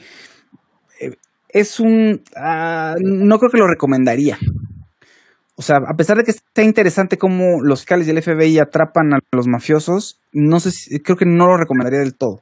[1.02, 1.15] Eh,
[1.50, 2.21] es un...
[2.36, 4.38] Ah, no creo que lo recomendaría.
[5.56, 9.19] O sea, a pesar de que está interesante cómo los fiscales del FBI atrapan a
[9.32, 12.41] los mafiosos, no sé si, creo que no lo recomendaría del todo.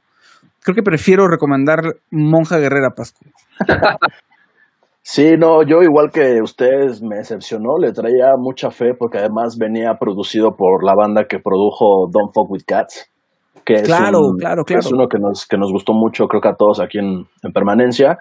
[0.62, 1.80] Creo que prefiero recomendar
[2.10, 3.24] Monja Guerrera Pascu.
[5.08, 9.94] Sí, no, yo igual que ustedes me decepcionó, le traía mucha fe porque además venía
[10.00, 13.08] producido por la banda que produjo Don't Fuck With Cats,
[13.64, 14.80] que es, claro, claro, claro.
[14.80, 17.52] es uno que nos, que nos gustó mucho, creo que a todos aquí en, en
[17.52, 18.18] permanencia.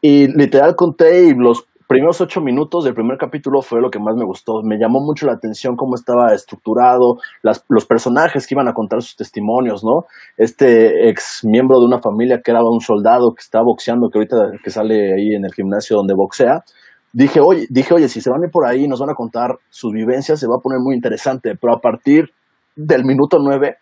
[0.00, 4.14] Y literal conté y los primeros ocho minutos del primer capítulo fue lo que más
[4.16, 4.62] me gustó.
[4.62, 9.16] Me llamó mucho la atención cómo estaba estructurado, los personajes que iban a contar sus
[9.16, 10.06] testimonios, ¿no?
[10.36, 14.36] Este ex miembro de una familia que era un soldado que estaba boxeando, que ahorita
[14.62, 16.64] que sale ahí en el gimnasio donde boxea.
[17.12, 19.14] Dije, oye, dije, oye, si se van a ir por ahí y nos van a
[19.14, 21.54] contar sus vivencias, se va a poner muy interesante.
[21.60, 22.30] Pero a partir
[22.74, 23.76] del minuto nueve,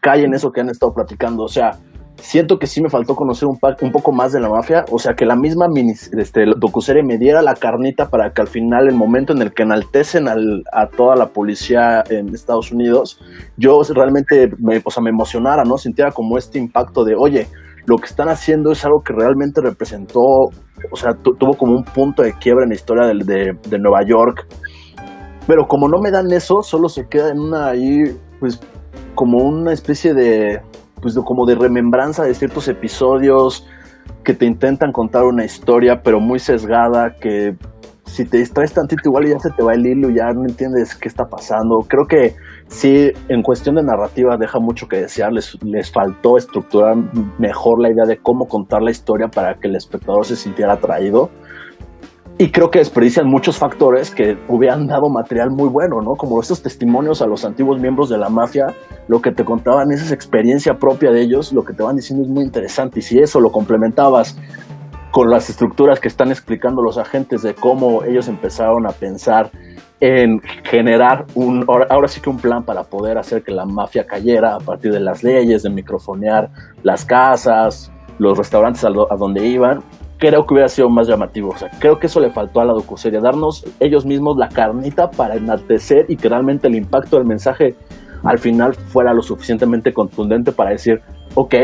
[0.00, 1.44] cae en eso que han estado platicando.
[1.44, 1.70] O sea,
[2.16, 5.26] siento que sí me faltó conocer un, poco más de la mafia, o sea, que
[5.26, 9.32] la misma mini, este, docuserie me diera la carnita para que al final, el momento
[9.32, 13.20] en el que enaltecen al, a toda la policía en Estados Unidos,
[13.56, 15.78] yo realmente me, o sea, me emocionara, ¿no?
[15.78, 17.48] Sintiera como este impacto de, oye,
[17.86, 22.22] lo que están haciendo es algo que realmente representó, o sea, tuvo como un punto
[22.22, 24.46] de quiebra en la historia de, de Nueva York,
[25.46, 28.60] pero como no me dan eso, solo se queda en una ahí, pues,
[29.14, 30.60] como una especie de
[31.02, 33.66] pues como de remembranza de ciertos episodios
[34.24, 37.56] que te intentan contar una historia, pero muy sesgada, que
[38.04, 41.08] si te distraes tantito igual ya se te va el hilo, ya no entiendes qué
[41.08, 41.78] está pasando.
[41.88, 42.34] Creo que
[42.68, 46.96] sí, en cuestión de narrativa deja mucho que desear, les, les faltó estructurar
[47.38, 51.30] mejor la idea de cómo contar la historia para que el espectador se sintiera atraído.
[52.42, 56.16] Y creo que desperdician muchos factores que hubieran dado material muy bueno, ¿no?
[56.16, 58.66] Como esos testimonios a los antiguos miembros de la mafia,
[59.06, 62.28] lo que te contaban, esa experiencia propia de ellos, lo que te van diciendo es
[62.28, 62.98] muy interesante.
[62.98, 64.36] Y si eso lo complementabas
[65.12, 69.52] con las estructuras que están explicando los agentes de cómo ellos empezaron a pensar
[70.00, 74.56] en generar un, ahora sí que un plan para poder hacer que la mafia cayera
[74.56, 76.50] a partir de las leyes, de microfonear
[76.82, 79.84] las casas, los restaurantes a, a donde iban,
[80.28, 81.48] creo que hubiera sido más llamativo.
[81.48, 85.10] O sea, creo que eso le faltó a la docuserie, darnos ellos mismos la carnita
[85.10, 87.74] para enaltecer y que realmente el impacto del mensaje
[88.22, 91.00] al final fuera lo suficientemente contundente para decir,
[91.34, 91.54] ok,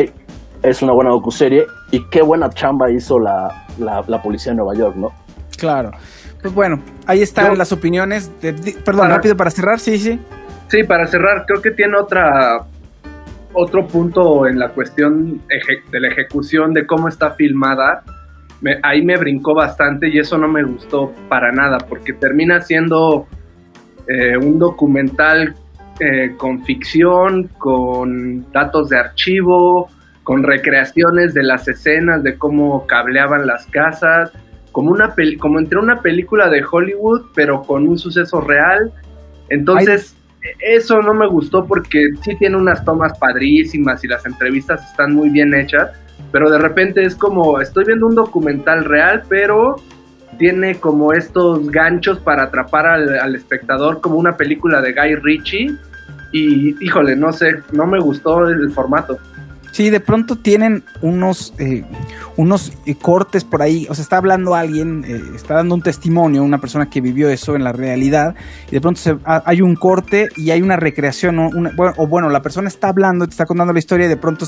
[0.65, 4.97] es una buena docuserie y qué buena chamba hizo la, la, policía de Nueva York,
[4.97, 5.11] ¿no?
[5.57, 5.93] Claro.
[6.43, 8.29] Pues bueno, ahí están las opiniones.
[8.41, 10.19] De, perdón, rápido para cerrar, sí, sí.
[10.67, 12.67] Sí, para cerrar, creo que tiene otra
[13.53, 18.03] otro punto en la cuestión de la ejecución de cómo está filmada
[18.83, 23.27] ahí me brincó bastante y eso no me gustó para nada, porque termina siendo
[24.07, 25.55] eh, un documental
[26.01, 29.89] eh, con ficción, con datos de archivo,
[30.23, 34.33] con recreaciones de las escenas, de cómo cableaban las casas,
[34.73, 38.93] como, una pel- como entre una película de Hollywood, pero con un suceso real.
[39.49, 40.15] Entonces,
[40.61, 45.31] eso no me gustó porque sí tiene unas tomas padrísimas y las entrevistas están muy
[45.31, 45.91] bien hechas,
[46.31, 49.77] pero de repente es como, estoy viendo un documental real, pero
[50.39, 55.77] tiene como estos ganchos para atrapar al, espectador como una película de Guy Ritchie
[56.33, 59.19] y híjole, no sé, no me gustó el formato.
[59.79, 61.85] Sí, de pronto tienen unos, eh,
[62.37, 66.43] unos eh, cortes por ahí, o sea, está hablando alguien, eh, está dando un testimonio,
[66.43, 68.35] una persona que vivió eso en la realidad,
[68.67, 71.37] y de pronto se- ha- hay un corte y hay una recreación,
[71.77, 74.47] bueno, o bueno, la persona está hablando, te está contando la historia y de pronto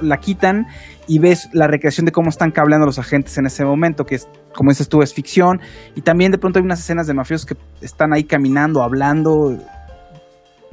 [0.00, 0.66] la quitan
[1.06, 4.26] y ves la recreación de cómo están cableando los agentes en ese momento, que es,
[4.52, 5.60] como dices tú, es ficción,
[5.94, 9.56] y también de pronto hay unas escenas de mafiosos que están ahí caminando, hablando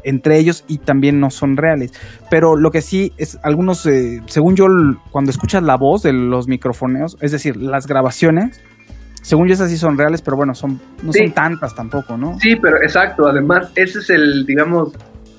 [0.04, 1.92] entre ellos y también no son reales.
[2.30, 4.66] Pero lo que sí es, algunos, eh, según yo,
[5.12, 8.62] cuando escuchas la voz de los microfoneos, es decir, las grabaciones,
[9.22, 11.20] según yo esas sí son reales, pero bueno, son no Sí.
[11.26, 12.38] son tantas tampoco, ¿no?
[12.40, 14.94] Sí, pero exacto, además ese es el, digamos,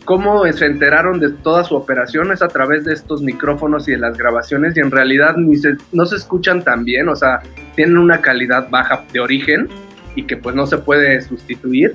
[0.04, 3.98] cómo se enteraron de toda su operación es a través de estos micrófonos y de
[3.98, 7.40] las grabaciones y en realidad ni se, no se escuchan tan bien, o sea,
[7.76, 9.68] tienen una calidad baja de origen
[10.16, 11.94] y que pues no se puede sustituir,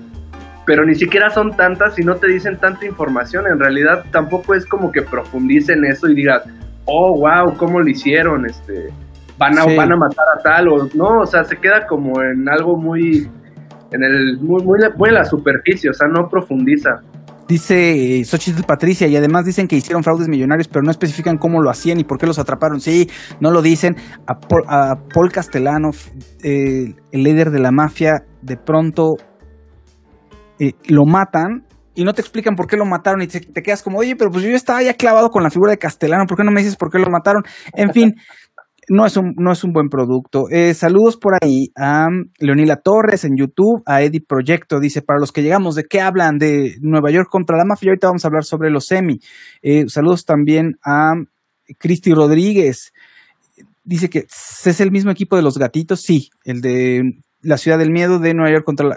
[0.65, 4.65] pero ni siquiera son tantas y no te dicen tanta información, en realidad tampoco es
[4.65, 6.43] como que profundicen eso y digas,
[6.85, 8.45] oh, wow, ¿cómo lo hicieron?
[8.45, 8.89] Este,
[9.37, 9.75] van a, Sí.
[9.75, 13.29] van a matar a tal o no, o sea, se queda como en algo muy
[13.91, 16.89] en el muy, muy, la superficie, o sea, no profundiza.
[17.47, 21.61] Dice eh, Xochitl Patricia, y además dicen que hicieron fraudes millonarios, pero no especifican cómo
[21.61, 22.81] lo hacían y por qué los atraparon.
[22.81, 23.07] Sí,
[23.39, 23.95] no lo dicen.
[24.25, 25.91] A Paul, a Paul Castellano,
[26.43, 29.13] eh, el líder de la mafia, de pronto
[30.59, 31.65] eh, lo matan
[31.95, 34.43] y no te explican por qué lo mataron y te, quedas como, oye, pero pues
[34.43, 36.91] yo estaba ya clavado con la figura de Castellano, ¿por qué no me dices por
[36.91, 37.43] qué lo mataron?
[37.73, 38.15] En fin.
[38.87, 40.43] No es, un, no es un buen producto.
[40.51, 42.05] Eh, saludos por ahí a
[42.37, 44.79] Leonila Torres en YouTube, a Eddie Proyecto.
[44.79, 46.37] Dice, para los que llegamos, ¿de qué hablan?
[46.37, 47.89] De Nueva York contra la mafia.
[47.89, 49.17] Ahorita vamos a hablar sobre los semi.
[49.63, 51.13] Eh, saludos también a
[51.79, 52.93] Cristi Rodríguez.
[53.83, 56.01] Dice que es el mismo equipo de los gatitos.
[56.01, 58.95] Sí, el de la ciudad del miedo de Nueva York contra la,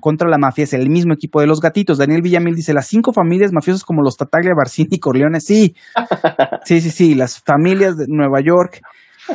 [0.00, 1.98] contra la mafia es el mismo equipo de los gatitos.
[1.98, 5.40] Daniel Villamil dice, las cinco familias mafiosas como los Tataglia, Barcini y Corleone.
[5.40, 5.74] Sí,
[6.64, 8.80] sí, sí, sí, las familias de Nueva York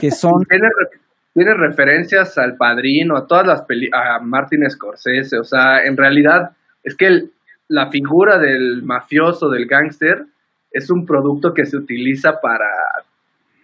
[0.01, 0.31] que son...
[0.49, 0.99] Tiene, re-
[1.33, 6.51] tiene referencias al padrino, a todas las peli a Martin Scorsese, o sea, en realidad
[6.83, 7.31] es que el-
[7.67, 10.25] la figura del mafioso, del gángster,
[10.71, 12.67] es un producto que se utiliza para,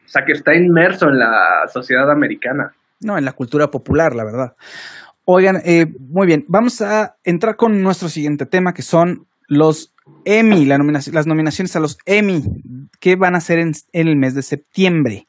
[0.06, 2.72] o sea, que está inmerso en la sociedad americana.
[3.02, 4.56] No, en la cultura popular, la verdad.
[5.26, 9.94] Oigan, eh, muy bien, vamos a entrar con nuestro siguiente tema, que son los
[10.26, 12.44] Emmy, la las nominaciones a los Emmy,
[13.00, 15.28] que van a ser en, en el mes de septiembre.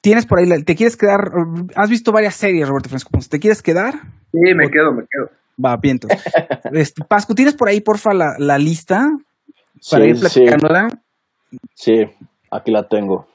[0.00, 1.30] Tienes por ahí, la- ¿te quieres quedar?
[1.76, 3.94] Has visto varias series, Roberto Francisco Ponce, ¿te quieres quedar?
[4.32, 5.30] Sí, me O- quedo, me quedo.
[5.62, 6.22] Va, bien, entonces.
[6.72, 9.10] Este, Pascu, ¿tienes por ahí, porfa, la, la lista
[9.90, 11.00] para Sí, ir sí, platicándola?
[11.74, 12.06] sí,
[12.50, 13.26] aquí la tengo.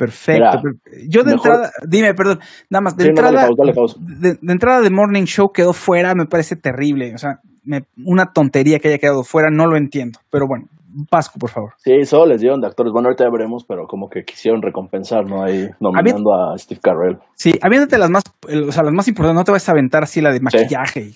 [0.00, 0.60] Perfecto.
[0.64, 3.62] Mira, Yo de mejor- entrada, dime, perdón, nada más, de Sí, no, dale entrada, pausa,
[3.62, 3.96] dale pausa.
[4.00, 7.14] de, de entrada de Morning Show quedó fuera, me parece terrible.
[7.14, 10.18] O sea, me- una tontería que haya quedado fuera, no lo entiendo.
[10.30, 10.64] Pero bueno,
[11.08, 11.74] Pascu, por favor.
[11.76, 12.92] Sí, solo les dieron de actores.
[12.92, 15.44] Bueno, ahorita ya veremos, pero como que quisieron recompensar, ¿no?
[15.44, 17.18] Ahí nominando a Steve Carell.
[17.34, 20.02] Sí, aviéntate las más, el- o sea, las más importantes, no te vas a aventar
[20.02, 21.10] así la de maquillaje.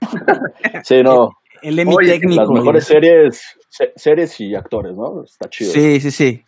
[0.84, 1.30] Sí, no,
[1.62, 2.42] el Emmy Oye, técnico.
[2.42, 5.22] las mejores series, se- series y actores, ¿no?
[5.24, 5.72] Está chido.
[5.72, 6.42] Sí, sí, sí.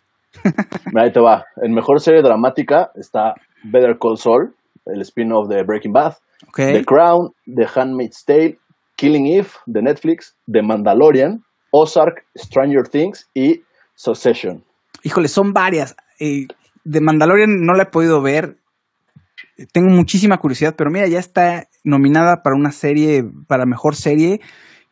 [0.95, 1.45] Ahí te va.
[1.61, 6.15] En mejor serie dramática está Better Call Saul, el spin-off de Breaking Bad.
[6.55, 8.57] The Crown, The Handmaid's Tale,
[8.95, 13.61] Killing Eve de Netflix, The Mandalorian, Ozark, Stranger Things y
[13.95, 14.63] Succession.
[15.03, 15.95] Híjole, son varias.
[16.19, 16.47] Eh,
[16.83, 18.57] de Mandalorian no la he podido ver.
[19.73, 24.39] Tengo muchísima curiosidad, pero mira, ya está nominada para una serie, para mejor serie.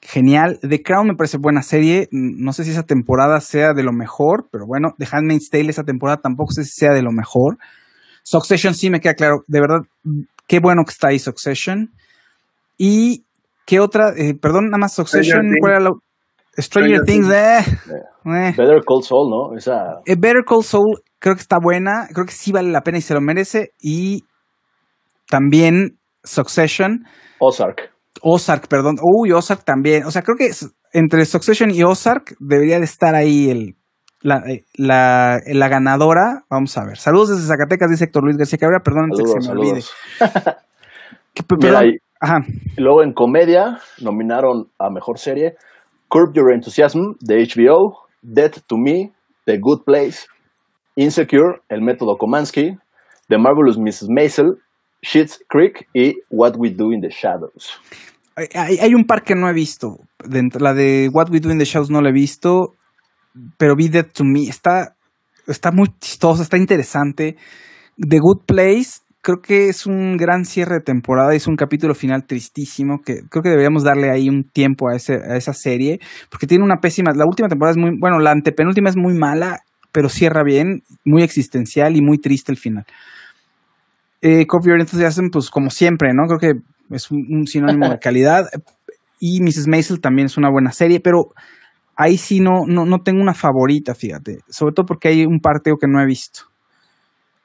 [0.02, 0.60] Genial.
[0.62, 2.08] The Crown me parece buena serie.
[2.12, 5.84] No sé si esa temporada sea de lo mejor, pero bueno, The Handmaid's Tale esa
[5.84, 7.58] temporada tampoco sé si sea de lo mejor.
[8.24, 9.44] Succession sí me queda claro.
[9.48, 9.80] De verdad,
[10.48, 11.92] qué bueno que está ahí Succession.
[12.78, 13.26] Y
[13.66, 15.40] qué otra, Eh, perdón, nada más Succession.
[15.40, 15.92] Stranger ¿cuál era la-
[16.60, 17.60] Stranger, Stranger Things, eh.
[18.26, 18.54] eh.
[18.58, 19.58] Better Call Saul, ¿no?
[19.58, 22.98] Esa Eh, Better Call Saul creo que está buena, creo que sí vale la pena
[22.98, 23.74] y se lo merece.
[23.82, 24.24] Y
[25.30, 27.06] también Succession,
[27.40, 27.92] Ozark.
[28.22, 28.98] Ozark, perdón.
[29.02, 30.06] Uy, Ozark también.
[30.06, 30.50] O sea, creo que
[30.94, 33.76] entre Succession y Ozark debería de estar ahí el,
[34.22, 36.44] la, eh, la, la ganadora.
[36.50, 36.98] Vamos a ver.
[36.98, 38.82] Saludos desde Zacatecas, dice Héctor Luis García Cabrera.
[38.84, 39.82] Perdón antes que se me olvide.
[41.34, 42.40] Que- Mira, y- Ajá.
[42.78, 45.56] luego en comedia nominaron a mejor serie
[46.10, 49.12] Curb Your Enthusiasm de HBO, Dead to Me,
[49.46, 50.26] The Good Place,
[50.96, 52.76] Insecure, El Método Komansky,
[53.30, 54.08] The Marvelous Mrs.
[54.10, 54.56] Maisel,
[55.02, 57.80] Schitt's Creek y What We Do in the Shadows.
[58.36, 59.98] Hay, un par que no he visto.
[60.60, 62.76] La de What We Do in the Shadows no la he visto,
[63.58, 64.44] pero vi Dead to Me.
[64.44, 64.96] Está,
[65.48, 67.36] está muy chistosa, está interesante.
[67.98, 72.26] The Good Place, creo que es un gran cierre de temporada es un capítulo final
[72.26, 76.46] tristísimo que creo que deberíamos darle ahí un tiempo a, ese, a esa serie porque
[76.46, 80.10] tiene una pésima, la última temporada es muy, bueno, la antepenúltima es muy mala, pero
[80.10, 82.86] cierra bien, muy existencial y muy triste el final.
[84.22, 86.26] Eh, Your Enthusiasm, pues como siempre, ¿no?
[86.28, 88.46] Creo que es un, un sinónimo de calidad.
[89.20, 89.68] Y Mrs.
[89.68, 91.34] Maisel también es una buena serie, pero
[91.96, 94.40] ahí sí no, no, no tengo una favorita, fíjate.
[94.50, 96.42] Sobre todo porque hay un parteo que no he visto.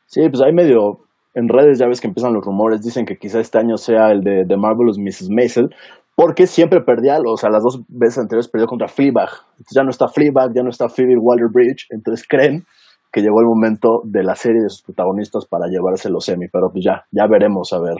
[0.06, 1.00] Sí, pues hay medio.
[1.34, 2.82] En redes ya ves que empiezan los rumores.
[2.82, 5.30] Dicen que quizá este año sea el de The Marvelous Mrs.
[5.30, 5.74] Maisel.
[6.14, 9.30] Porque siempre perdía, o sea, las dos veces anteriores perdió contra Fleabag.
[9.52, 11.86] Entonces ya no está Fleabag, ya no está Phoebe Waller-Bridge.
[11.88, 12.66] Entonces creen
[13.12, 16.48] que llegó el momento de la serie de sus protagonistas para llevarse los semi.
[16.48, 17.98] Pero pues ya, ya veremos a ver,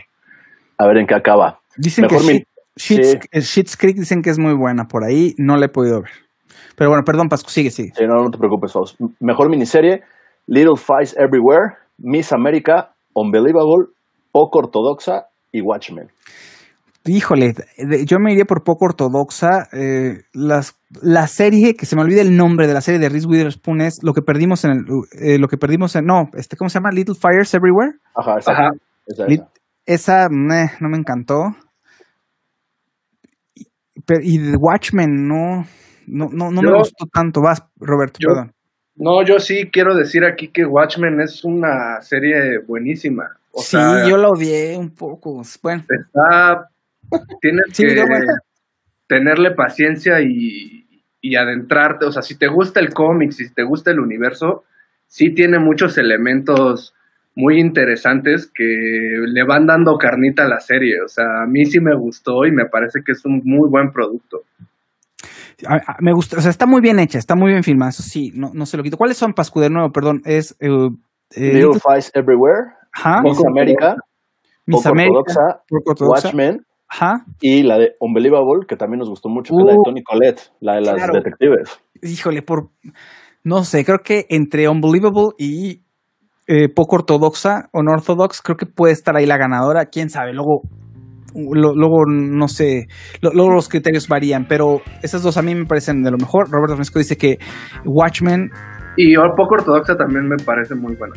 [0.79, 1.59] a ver en qué acaba.
[1.77, 2.45] Dicen Mejor que mi-
[2.79, 3.61] Schitt's, sí.
[3.61, 5.35] eh, Creek dicen que es muy buena por ahí.
[5.37, 6.11] No la he podido ver.
[6.77, 7.93] Pero bueno, perdón, Pascu, sigue, sigue.
[7.95, 8.99] Sí, no, no te preocupes, Faust.
[9.21, 10.03] Mejor miniserie:
[10.47, 13.89] Little Fights Everywhere, Miss America, Unbelievable,
[14.33, 16.09] Poco Ortodoxa y Watchmen.
[17.05, 19.69] Híjole, de- yo me iría por poco ortodoxa.
[19.73, 23.27] eh, las, la serie, que se me olvida el nombre de la serie de Reese
[23.27, 24.85] Witherspoon es lo que perdimos en el,
[25.21, 26.91] eh, lo que perdimos en, no, este, ¿cómo se llama?
[26.93, 27.93] Little Fires Everywhere.
[28.15, 28.53] Ajá, esa.
[28.53, 28.71] Ajá.
[29.07, 29.41] esa, Lit-
[29.87, 30.23] esa.
[30.23, 31.57] Esa meh, no me encantó.
[33.55, 33.67] Y,
[34.07, 35.65] pero- y The Watchmen no,
[36.07, 37.41] no, no, no me Yo- gustó tanto.
[37.43, 38.53] Vas, Roberto, Yo- perdón.
[38.95, 43.25] No, yo sí quiero decir aquí que Watchmen es una serie buenísima.
[43.51, 45.43] O sí, sea, yo la odié un poco.
[45.63, 46.69] Bueno, está.
[47.41, 48.05] Tienes Sí, que
[49.07, 52.07] tenerle paciencia y, y adentrarte.
[52.07, 54.65] O sea, si te gusta el cómic, si te gusta el universo,
[55.07, 56.95] sí tiene muchos elementos
[57.35, 58.65] muy interesantes que
[59.27, 61.01] le van dando carnita a la serie.
[61.03, 63.93] O sea, a mí sí me gustó y me parece que es un muy buen
[63.93, 64.43] producto.
[65.67, 68.03] a- a- me gusta, o sea, está muy bien hecha, está muy bien filmada, eso
[68.03, 68.97] sí, no, no se lo quito.
[68.97, 69.93] ¿Cuáles son, Pascu, de nuevo?
[69.93, 70.57] Perdón, es...
[70.59, 70.91] eh,
[71.37, 73.37] eh, Little Fights Everywhere, Ajá, Miss
[74.67, 76.29] Miss América, Ortodoxa.
[76.29, 79.79] Watchmen Ajá, y la de Unbelievable, que también nos gustó mucho, que es la de
[79.79, 81.15] Uh, Tony Collette, la de las claro.
[81.15, 81.81] detectives.
[82.03, 82.69] híjole, por...
[83.45, 85.81] No sé, creo que entre Unbelievable y
[86.47, 90.33] eh, poco ortodoxa o no ortodox, creo que puede estar ahí la ganadora, quién sabe,
[90.35, 90.63] luego...
[91.35, 92.89] lo- luego, no sé,
[93.23, 96.51] lo- luego los criterios varían, pero esas dos a mí me parecen de lo mejor.
[96.51, 97.39] Roberto Fresco dice que
[97.87, 98.51] Watchmen
[98.99, 101.15] Y poco ortodoxa también me parece muy buena.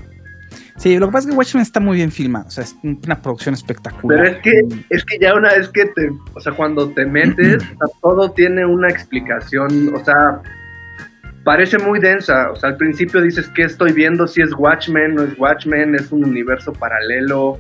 [0.78, 3.22] Sí, lo que pasa es que Watchmen está muy bien filmado, o sea, es una
[3.22, 4.20] producción espectacular.
[4.20, 7.64] Pero es que, es que ya una vez que te, o sea, cuando te metes,
[8.02, 10.42] todo tiene una explicación, o sea,
[11.46, 14.28] parece muy densa, o sea, al principio dices, ¿qué estoy viendo?
[14.28, 17.58] Si es Watchmen, no es Watchmen, es un universo paralelo,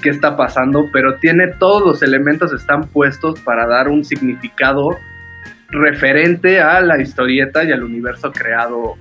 [0.00, 0.86] ¿qué está pasando?
[0.90, 4.96] Pero tiene todos los elementos están puestos para dar un significado
[5.68, 8.96] referente a la historieta y al universo creado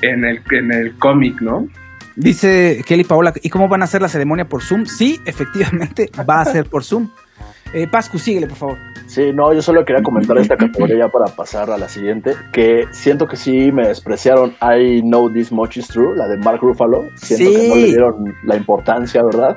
[0.00, 1.68] en el, en el cómic, ¿no?
[2.16, 4.86] Dice Kelly Paola, ¿y cómo van a hacer la ceremonia por Zoom?
[4.86, 7.10] Sí, efectivamente, va a ser por Zoom.
[7.74, 8.78] Eh, Pascu, síguele, por favor.
[9.06, 12.84] Sí, no, yo solo quería comentar esta categoría ya para pasar a la siguiente, que
[12.92, 17.04] siento que sí me despreciaron I Know This Much Is True, la de Mark Ruffalo.
[17.16, 17.80] Siento que no Sí.
[17.82, 19.56] le dieron la importancia, ¿verdad?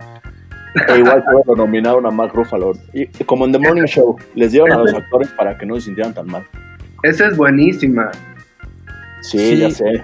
[0.88, 2.74] E igual que lo nominaron a Mark Ruffalo.
[2.94, 5.82] Y como en The Morning Show, les dieron a los actores para que no se
[5.82, 6.44] sintieran tan mal.
[7.04, 8.12] Esa es buenísima.
[9.22, 9.58] Sí, Sí.
[9.58, 10.04] ya sé.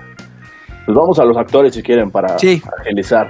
[0.85, 2.61] Pues vamos a los actores si quieren para Sí.
[2.79, 3.29] agilizar.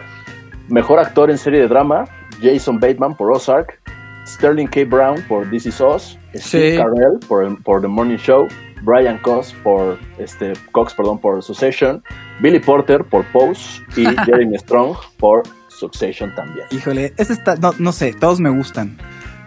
[0.68, 2.06] Mejor actor en serie de drama,
[2.42, 3.80] Jason Bateman por Ozark,
[4.26, 4.82] Sterling K.
[4.86, 6.78] Brown por This Is Us, Steve Sí.
[6.78, 8.48] Carell por, por The Morning Show,
[8.82, 12.04] Brian Cox por este Cox, perdón, por Succession,
[12.42, 16.66] Billy Porter por Pose y Jeremy Strong por Succession también.
[16.72, 18.98] Híjole, este está, no, no sé, todos me gustan.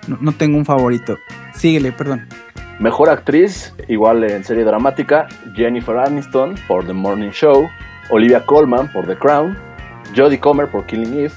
[0.07, 1.17] No, no tengo un favorito.
[1.55, 2.27] Síguele, perdón.
[2.79, 7.69] Mejor actriz, igual en serie dramática, Jennifer Aniston por The Morning Show,
[8.11, 9.57] Olivia Colman por The Crown,
[10.17, 11.33] Jodie Comer por Killing Eve,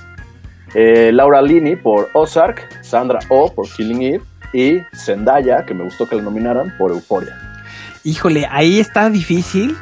[0.73, 4.21] eh, Laura Linney por Ozark, Sandra Oh por Killing Eve
[4.53, 7.37] y Zendaya, que me gustó que la nominaran, por Euphoria.
[8.03, 9.75] Híjole, ahí está difícil.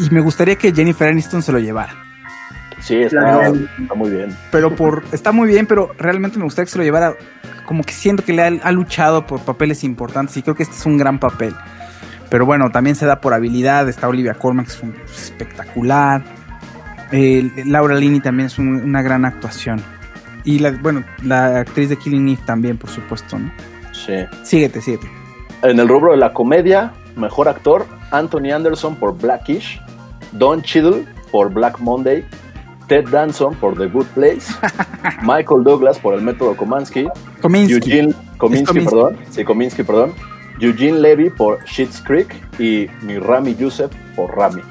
[0.00, 1.94] Y me gustaría que Jennifer Aniston se lo llevara.
[2.80, 4.36] Sí, está, está muy bien.
[4.50, 5.04] Pero por.
[5.12, 7.14] Está muy bien, pero realmente me gustaría que se lo llevara.
[7.66, 10.74] Como que siento que le ha, ha luchado por papeles importantes y creo que este
[10.74, 11.54] es un gran papel.
[12.32, 13.86] Pero bueno, también se da por habilidad.
[13.90, 16.22] Está Olivia Colman, que es un- espectacular.
[17.12, 19.82] Eh, Laura Linney también es un- una gran actuación.
[20.44, 23.52] Y la, bueno, la actriz de Killing Eve también, por supuesto, ¿no?
[23.92, 24.14] Sí.
[24.44, 25.06] Síguete, síguete.
[25.62, 29.78] En el rubro de la comedia, mejor actor, Anthony Anderson por Blackish,
[30.32, 32.24] Don Cheadle por Black Monday,
[32.88, 34.40] Ted Danson por The Good Place,
[35.22, 37.06] Michael Douglas por El Método Komansky,
[37.42, 37.74] Kominsky.
[37.74, 38.80] Eugene Kominsky, Kominsky.
[38.96, 40.12] perdón, sí, Kominsky, perdón,
[40.60, 44.62] Eugene Levy por Schitt's Creek y mi Rami Youssef por Rami.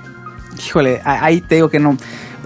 [0.58, 1.98] Híjole, ahí te digo que no.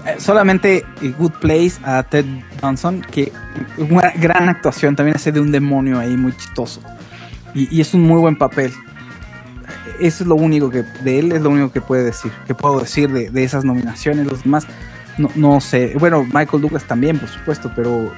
[0.06, 0.84] Eh, Solamente
[1.18, 2.24] Good Place a Ted
[2.60, 3.32] Danson, que
[3.78, 6.80] una gran actuación, también hace de un demonio ahí muy chistoso.
[7.54, 8.72] Y, y es un muy buen papel.
[9.98, 12.80] Eso es lo único que, de él es lo único que puede decir, que puedo
[12.80, 14.26] decir de, de esas nominaciones.
[14.26, 14.66] Los demás,
[15.18, 15.94] no, no sé.
[15.98, 18.12] Bueno, Michael Douglas también, por supuesto, pero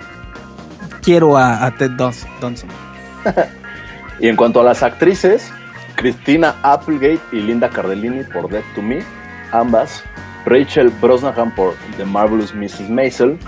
[1.03, 2.69] quiero a, a Ted Dans- Danson.
[4.21, 5.51] Y en cuanto a las actrices,
[5.95, 9.01] Christina Applegate y Linda Cardellini por Dead to Me,
[9.53, 10.03] ambas.
[10.47, 12.89] Rachel Brosnahan por The Marvelous Mrs.
[12.89, 13.39] Maisel.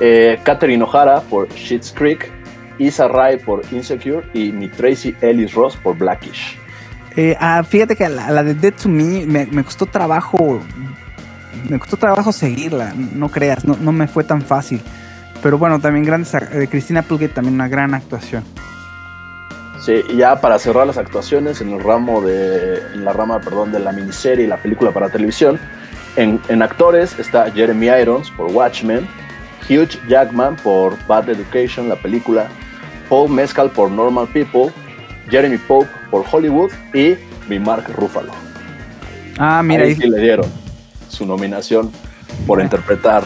[0.00, 2.30] eh, Catherine O'Hara por Schitt's Creek.
[2.78, 6.56] Isa Rae por Insecure y mi Tracy Ellis Ross por Blackish.
[7.16, 10.60] Eh, ah, fíjate que la, de Dead to Me me, me costó trabajo.
[11.68, 14.80] Me costó trabajo seguirla, no creas, no, no me fue tan fácil.
[15.42, 16.32] Pero bueno, también grandes.
[16.70, 18.44] Cristina Applegate también una gran actuación.
[19.80, 23.70] Sí, y ya para cerrar las actuaciones en el ramo de, en la rama, perdón,
[23.72, 25.58] de la miniserie y la película para televisión,
[26.16, 29.06] en, en actores está Jeremy Irons por Watchmen,
[29.70, 32.48] Hugh Jackman por Bad Education, la película,
[33.08, 34.72] Paul Mescal por Normal People,
[35.30, 37.14] Jeremy Pope por Hollywood y
[37.48, 38.32] mi Mark Ruffalo.
[39.38, 40.46] Ah, mira, Ahí ahí- sí le dieron
[41.08, 41.92] su nominación
[42.46, 43.22] por interpretar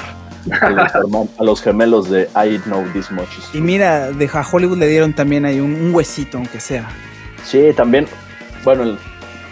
[0.61, 3.39] a los, gemelos de I Know This Much.
[3.39, 6.89] Is y mira, de a Hollywood le dieron también ahí un, un huesito, aunque sea.
[7.45, 8.07] Sí, también,
[8.65, 8.99] bueno, el-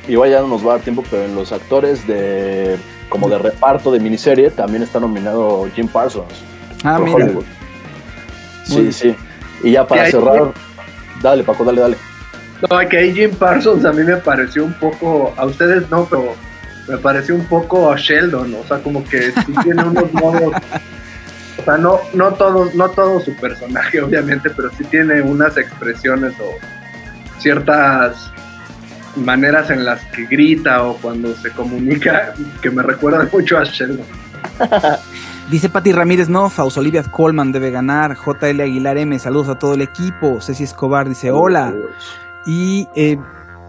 [0.09, 2.77] igual ya no nos va a dar tiempo, pero en los actores de
[3.09, 6.33] como de reparto de miniserie también está nominado Jim Parsons
[6.85, 7.25] Ah, por mira.
[7.25, 7.45] Hollywood.
[8.65, 9.17] Sí, sí.
[9.63, 10.53] Y ya para cerrar,
[11.21, 11.97] dale Paco, dale, dale.
[12.71, 16.35] No, que ahí Jim Parsons a mí me pareció un poco, a ustedes no, pero
[16.91, 20.55] me pareció un poco a Sheldon, o sea, como que sí tiene unos modos,
[21.59, 26.35] o sea, no, no todos, no todo su personaje, obviamente, pero sí tiene unas expresiones
[26.41, 26.55] o
[27.39, 28.31] ciertas
[29.17, 34.07] maneras en las que grita o cuando se comunica que me recuerdan mucho a Sheldon.
[35.51, 38.17] Dice Pati Ramírez, no, Faust, Olivia Colman debe ganar.
[38.17, 40.41] JL Aguilar M, saludos a todo el equipo.
[40.41, 41.75] Ceci Escobar dice, hola.
[42.47, 43.17] Y eh,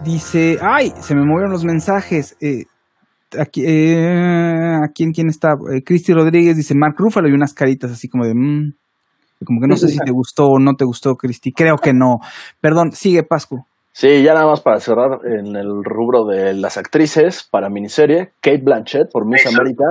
[0.04, 2.36] dice, ay, se me movieron los mensajes.
[2.40, 2.66] Eh,
[3.38, 5.54] aquí, eh, ¿a quién, quién está?
[5.74, 8.74] Eh, Cristi Rodríguez dice Mark Ruffalo y unas caritas así como de, "Mm".
[9.44, 11.52] como que no sé si te gustó o no te gustó, Cristi.
[11.52, 12.20] Creo que no.
[12.60, 13.64] Perdón, sigue Pascu.
[13.92, 18.62] Sí, ya nada más para cerrar en el rubro de las actrices para miniserie, Kate
[18.62, 19.50] Blanchett por Miss Eso.
[19.60, 19.84] América,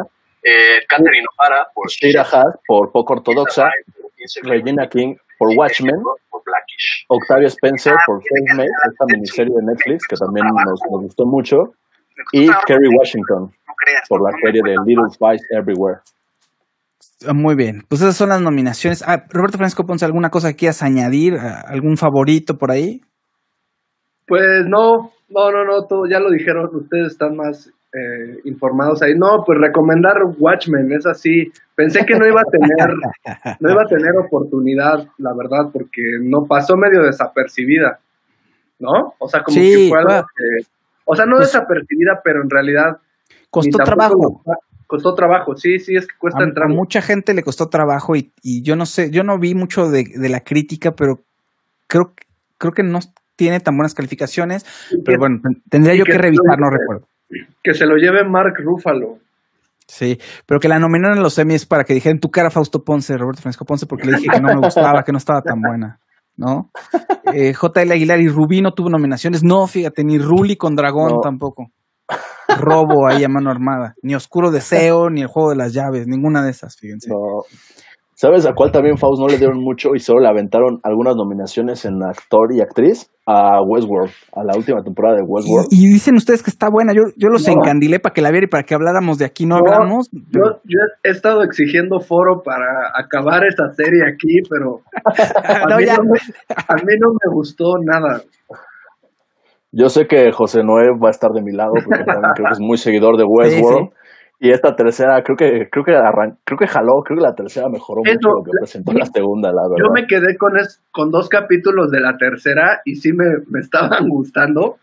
[0.89, 3.69] Catherine O'Hara por Shira Haas por Poco Ortodoxa,
[4.43, 6.01] Regina King por Watchmen,
[7.09, 11.73] Octavia Spencer por Selfmade, esta miniserie de Netflix que también nos, nos gustó mucho,
[12.31, 13.51] y Kerry Washington
[14.09, 15.99] por la serie de Little Spies Everywhere.
[17.27, 19.03] Ah, Muy bien, pues esas son las nominaciones.
[19.07, 21.35] Ah, Roberto Francisco Ponce, ¿alguna cosa que quieras añadir?
[21.39, 23.01] Ah, ¿Algún favorito por ahí?
[24.27, 29.13] Pues no, no, no, no, todo, ya lo dijeron, ustedes están más eh, informados ahí.
[29.15, 31.51] No, pues recomendar Watchmen, es así.
[31.75, 32.95] Pensé que no iba a tener,
[33.59, 37.99] no iba a tener oportunidad, la verdad, porque no pasó medio desapercibida,
[38.79, 39.13] ¿no?
[39.19, 40.67] O sea, como Sí, que fue algo que,
[41.05, 42.97] o sea, no Pues- desapercibida, pero en realidad
[43.49, 44.41] Costó trabajo.
[44.45, 44.53] lo-
[44.87, 46.65] Costó trabajo, sí, sí, es que cuesta A, entrar.
[46.69, 49.89] a mucha gente le costó trabajo y, y yo no sé, yo no vi mucho
[49.89, 51.21] de, de la crítica, pero
[51.87, 52.25] creo, que-
[52.57, 52.99] creo que no
[53.37, 54.65] tiene tan buenas calificaciones.
[55.05, 57.07] Pero bueno, ten- tendría yo que que revisar, no recuerdo.
[57.63, 59.17] Que se lo lleve Mark Ruffalo.
[59.87, 62.83] Sí, pero que la nominaron a los semis para que dijera en tu cara Fausto
[62.83, 65.61] Ponce, Roberto Francisco Ponce, porque le dije que no me gustaba, que no estaba tan
[65.61, 65.99] buena,
[66.35, 66.71] ¿no?
[67.33, 69.43] Eh, JL Aguilar y Rubí no tuvo nominaciones.
[69.43, 71.19] No, fíjate, ni Ruli con Dragón No.
[71.21, 71.71] tampoco.
[72.59, 73.95] Robo ahí a mano armada.
[74.01, 77.09] Ni Oscuro Deseo, ni el juego de las llaves, ninguna de esas, fíjense.
[77.09, 77.43] No.
[78.21, 81.85] ¿Sabes a cuál también Faust no le dieron mucho y solo le aventaron algunas nominaciones
[81.85, 83.09] en actor y actriz?
[83.25, 85.69] A Westworld, a la última temporada de Westworld.
[85.71, 86.93] Y, y dicen ustedes que está buena.
[86.93, 87.53] Yo, yo los No.
[87.53, 89.47] encandilé para que la viera y para que habláramos de aquí.
[89.47, 90.07] No, No, hablamos.
[90.31, 94.81] pero- Yo, yo he estado exigiendo foro para acabar esta serie aquí, pero
[95.65, 95.97] a, No, mí, ya.
[95.97, 98.21] no me, a mí no me gustó nada.
[99.71, 102.53] Yo sé que José Noé va a estar de mi lado porque también creo que
[102.53, 103.87] es muy seguidor de Westworld.
[103.89, 103.93] Sí,
[104.43, 107.69] Y esta tercera, creo que creo que arran- creo que jaló, creo que la tercera
[107.69, 109.75] mejoró Eso, mucho lo que presentó la segunda, la verdad.
[109.85, 113.59] Yo me quedé con, es, con dos capítulos de la tercera y sí me, me
[113.59, 114.77] estaban gustando,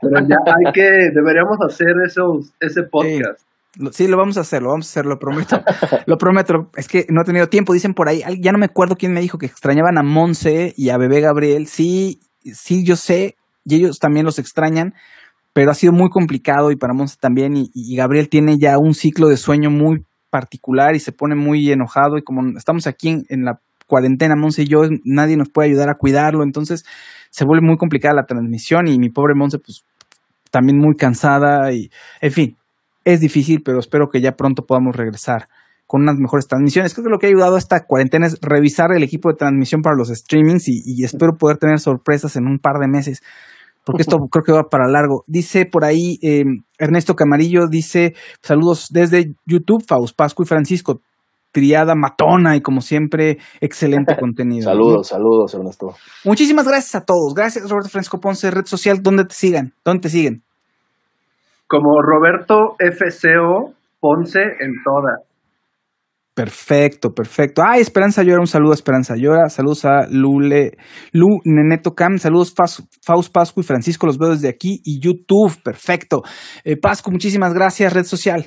[0.00, 3.40] pero ya hay que, deberíamos hacer esos, ese podcast.
[3.78, 5.60] Lo- Sí, lo vamos a hacer, lo vamos a hacer, lo prometo.
[6.06, 6.70] lo prometo.
[6.76, 7.74] Es que no he tenido tiempo.
[7.74, 10.88] Dicen por ahí, ya no me acuerdo quién me dijo que extrañaban a Monse y
[10.88, 11.66] a Bebé Gabriel.
[11.66, 13.36] Sí, sí, yo sé,
[13.66, 14.94] y ellos también los extrañan,
[15.56, 17.54] pero ha sido muy complicado y para Monse también.
[17.56, 22.18] Y, Gabriel tiene ya un ciclo de sueño muy particular y se pone muy enojado.
[22.18, 25.94] Y como estamos aquí en, la cuarentena, Monse y yo, nadie nos puede ayudar a
[25.94, 26.42] cuidarlo.
[26.42, 26.84] Entonces
[27.30, 29.86] se vuelve muy complicada la transmisión y mi pobre Monse, pues
[30.50, 31.72] también muy cansada.
[31.72, 31.90] Y
[32.20, 32.56] en fin,
[33.06, 35.48] es difícil, pero espero que ya pronto podamos regresar
[35.86, 36.92] con unas mejores transmisiones.
[36.92, 39.80] Creo que lo que ha ayudado a esta cuarentena es revisar el equipo de transmisión
[39.80, 43.22] para los streamings y espero poder tener sorpresas en un par de meses,
[43.86, 45.22] porque esto creo que va para largo.
[45.28, 46.42] Dice por ahí eh,
[46.76, 51.00] Ernesto Camarillo, dice saludos desde YouTube, Faust, Pascu y Francisco.
[51.52, 54.64] Triada matona y como siempre, excelente contenido.
[54.64, 55.94] Saludos, saludos, Ernesto.
[56.24, 57.32] Muchísimas gracias a todos.
[57.32, 59.72] Gracias, Roberto Francisco Ponce, red social, ¿dónde te sigan?
[59.84, 60.42] ¿Dónde te siguen?
[61.68, 65.20] Como Roberto FCO Ponce en todas.
[66.36, 67.62] Perfecto, perfecto.
[67.66, 69.48] Ay, Esperanza Llora, un saludo a Esperanza Llora.
[69.48, 70.72] Saludos a Lule,
[71.10, 72.18] Lu Neneto Cam.
[72.18, 75.56] Saludos Faust Pascu y Francisco, los veo desde aquí y YouTube.
[75.64, 76.20] Perfecto.
[76.62, 78.44] Eh, Pascu, muchísimas gracias, red social.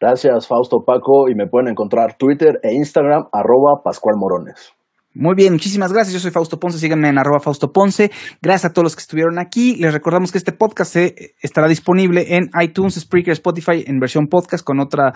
[0.00, 4.77] Gracias, Fausto Paco, y me pueden encontrar Twitter e Instagram, arroba Pascual Morones.
[5.20, 6.14] Muy bien, muchísimas gracias.
[6.14, 8.12] Yo soy Fausto Ponce, síganme en arroba Fausto Ponce.
[8.40, 9.74] Gracias a todos los que estuvieron aquí.
[9.74, 14.64] Les recordamos que este podcast se- estará disponible en iTunes, Spreaker, Spotify en versión podcast
[14.64, 15.12] con otra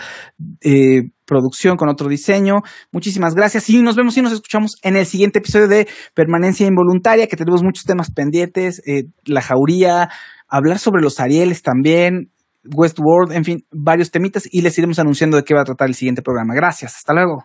[0.61, 2.63] eh, producción, con otro diseño.
[2.91, 7.29] Muchísimas gracias y nos vemos y nos escuchamos en el siguiente episodio de Permanencia Involuntaria,
[7.29, 10.09] que tenemos muchos temas pendientes, eh, la jauría,
[10.49, 12.29] hablar sobre los Arieles también.
[12.65, 15.95] Westworld, en fin, varios temitas y les iremos anunciando de qué va a tratar el
[15.95, 16.55] siguiente programa.
[16.55, 17.45] Gracias, hasta luego.